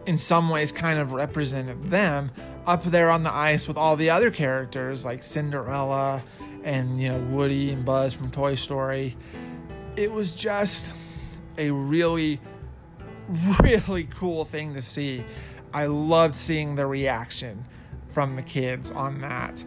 in 0.05 0.17
some 0.17 0.49
ways 0.49 0.71
kind 0.71 0.99
of 0.99 1.13
represented 1.13 1.83
them 1.89 2.31
up 2.65 2.84
there 2.84 3.10
on 3.10 3.23
the 3.23 3.34
ice 3.34 3.67
with 3.67 3.78
all 3.78 3.95
the 3.95 4.10
other 4.10 4.32
characters 4.32 5.04
like 5.04 5.23
Cinderella 5.23 6.23
and 6.63 7.02
you 7.02 7.10
know 7.10 7.19
Woody 7.19 7.71
and 7.71 7.84
Buzz 7.84 8.13
from 8.13 8.32
Toy 8.32 8.56
Story. 8.56 9.17
It 9.95 10.12
was 10.12 10.32
just 10.32 10.93
a 11.58 11.69
really 11.71 12.39
really 13.62 14.06
cool 14.06 14.45
thing 14.45 14.73
to 14.73 14.82
see. 14.82 15.23
I 15.73 15.88
loved 15.88 16.36
seeing 16.36 16.76
the 16.76 16.86
reaction 16.86 17.65
from 18.10 18.36
the 18.36 18.43
kids 18.43 18.91
on 18.91 19.21
that. 19.21 19.63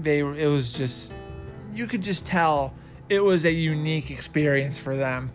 They 0.00 0.20
it 0.20 0.48
was 0.48 0.72
just 0.72 1.14
you 1.72 1.86
could 1.86 2.02
just 2.02 2.26
tell 2.26 2.74
it 3.08 3.20
was 3.20 3.44
a 3.44 3.52
unique 3.52 4.10
experience 4.10 4.78
for 4.78 4.96
them. 4.96 5.30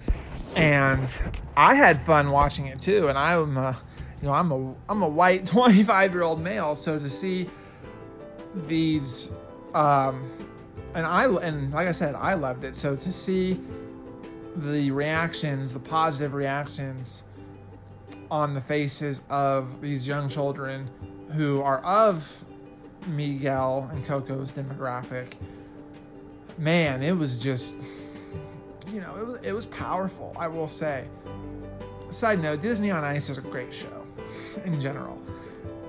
And 0.55 1.07
I 1.55 1.75
had 1.75 2.05
fun 2.05 2.31
watching 2.31 2.65
it 2.65 2.81
too 2.81 3.07
and 3.07 3.17
I'm 3.17 3.75
you 4.21 4.27
know, 4.27 4.33
I'm 4.33 4.51
a 4.51 4.75
I'm 4.89 5.01
a 5.01 5.07
white 5.07 5.43
25-year-old 5.45 6.41
male, 6.41 6.75
so 6.75 6.99
to 6.99 7.09
see 7.09 7.49
these 8.67 9.31
um 9.73 10.29
and 10.95 11.05
I 11.05 11.25
and 11.25 11.71
like 11.71 11.87
I 11.87 11.91
said, 11.91 12.15
I 12.15 12.33
loved 12.33 12.63
it. 12.63 12.75
So 12.75 12.95
to 12.95 13.11
see 13.11 13.59
the 14.55 14.91
reactions, 14.91 15.73
the 15.73 15.79
positive 15.79 16.33
reactions 16.33 17.23
on 18.31 18.53
the 18.53 18.61
faces 18.61 19.21
of 19.29 19.81
these 19.81 20.05
young 20.05 20.29
children 20.29 20.89
who 21.33 21.61
are 21.61 21.79
of 21.79 22.45
Miguel 23.07 23.89
and 23.91 24.03
Coco's 24.05 24.51
demographic, 24.51 25.33
man, 26.57 27.01
it 27.01 27.13
was 27.13 27.41
just, 27.41 27.75
you 28.91 28.99
know, 28.99 29.15
it 29.15 29.25
was, 29.25 29.37
it 29.43 29.51
was 29.53 29.65
powerful, 29.67 30.35
I 30.37 30.47
will 30.47 30.67
say. 30.67 31.07
Side 32.09 32.41
note 32.41 32.61
Disney 32.61 32.91
on 32.91 33.03
Ice 33.03 33.29
is 33.29 33.37
a 33.37 33.41
great 33.41 33.73
show 33.73 33.98
in 34.65 34.79
general. 34.79 35.21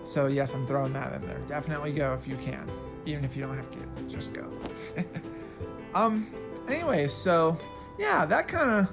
So, 0.02 0.26
yes, 0.26 0.54
I'm 0.54 0.66
throwing 0.66 0.92
that 0.94 1.12
in 1.14 1.26
there. 1.26 1.38
Definitely 1.46 1.92
go 1.92 2.14
if 2.14 2.26
you 2.26 2.36
can. 2.36 2.68
Even 3.06 3.24
if 3.24 3.36
you 3.36 3.42
don't 3.42 3.56
have 3.56 3.70
kids, 3.70 4.12
just 4.12 4.32
go. 4.32 4.50
um, 5.94 6.26
anyway, 6.68 7.08
so 7.08 7.56
yeah, 7.98 8.24
that 8.26 8.48
kind 8.48 8.70
of 8.70 8.92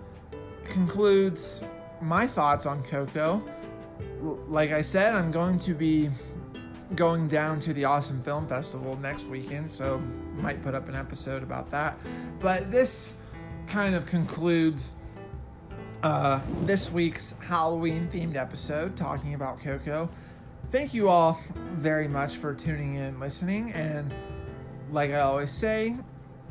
concludes 0.64 1.64
my 2.02 2.28
thoughts 2.28 2.66
on 2.66 2.84
Coco. 2.84 3.42
Like 4.48 4.72
I 4.72 4.82
said, 4.82 5.16
I'm 5.16 5.32
going 5.32 5.60
to 5.60 5.74
be 5.74 6.10
going 6.96 7.28
down 7.28 7.60
to 7.62 7.74
the 7.74 7.86
Austin 7.86 8.22
Film 8.22 8.48
Festival 8.48 8.98
next 8.98 9.26
weekend, 9.28 9.70
so 9.70 10.00
might 10.36 10.62
put 10.64 10.76
up 10.76 10.88
an 10.90 10.96
episode 10.96 11.44
about 11.44 11.70
that. 11.72 11.98
But 12.40 12.72
this 12.72 13.16
kind 13.68 13.96
of 13.96 14.06
concludes 14.06 14.96
uh, 16.04 16.40
this 16.64 16.92
week's 16.92 17.34
Halloween 17.48 18.08
themed 18.12 18.36
episode 18.36 18.96
talking 18.96 19.34
about 19.34 19.60
Coco. 19.62 20.10
Thank 20.72 20.94
you 20.94 21.10
all 21.10 21.40
very 21.72 22.08
much 22.08 22.36
for 22.36 22.54
tuning 22.54 22.96
in, 22.96 23.20
listening, 23.20 23.72
and 23.72 24.14
like 24.92 25.12
I 25.12 25.22
always 25.22 25.52
say, 25.52 25.96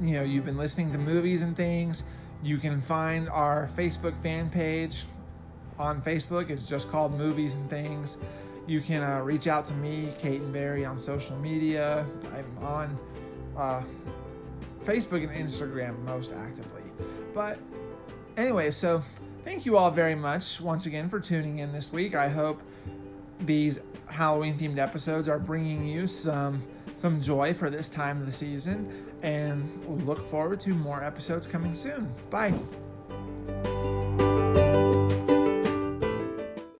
you 0.00 0.14
know, 0.14 0.22
you've 0.22 0.44
been 0.44 0.56
listening 0.56 0.92
to 0.92 0.98
movies 0.98 1.42
and 1.42 1.56
things. 1.56 2.02
You 2.42 2.58
can 2.58 2.80
find 2.80 3.28
our 3.28 3.68
Facebook 3.76 4.20
fan 4.22 4.50
page 4.50 5.04
on 5.78 6.02
Facebook. 6.02 6.50
It's 6.50 6.66
just 6.66 6.90
called 6.90 7.16
Movies 7.16 7.54
and 7.54 7.68
Things. 7.70 8.18
You 8.66 8.80
can 8.80 9.02
uh, 9.02 9.20
reach 9.20 9.46
out 9.46 9.64
to 9.66 9.74
me, 9.74 10.12
Caton 10.18 10.52
Berry, 10.52 10.84
on 10.84 10.98
social 10.98 11.36
media. 11.36 12.04
I'm 12.34 12.64
on 12.64 12.98
uh, 13.56 13.82
Facebook 14.84 15.22
and 15.22 15.48
Instagram 15.48 15.98
most 16.04 16.32
actively. 16.32 16.82
But 17.32 17.58
anyway, 18.36 18.70
so 18.70 19.02
thank 19.46 19.64
you 19.64 19.76
all 19.76 19.92
very 19.92 20.16
much 20.16 20.60
once 20.60 20.86
again 20.86 21.08
for 21.08 21.20
tuning 21.20 21.60
in 21.60 21.72
this 21.72 21.92
week. 21.92 22.16
I 22.16 22.28
hope 22.28 22.60
these 23.40 23.78
Halloween 24.06 24.54
themed 24.54 24.78
episodes 24.78 25.28
are 25.28 25.38
bringing 25.38 25.86
you 25.86 26.08
some 26.08 26.60
some 26.96 27.20
joy 27.20 27.54
for 27.54 27.70
this 27.70 27.88
time 27.88 28.20
of 28.20 28.26
the 28.26 28.32
season 28.32 29.06
and 29.22 29.62
look 30.04 30.28
forward 30.30 30.58
to 30.60 30.70
more 30.70 31.04
episodes 31.04 31.46
coming 31.46 31.74
soon. 31.74 32.10
Bye. 32.28 32.54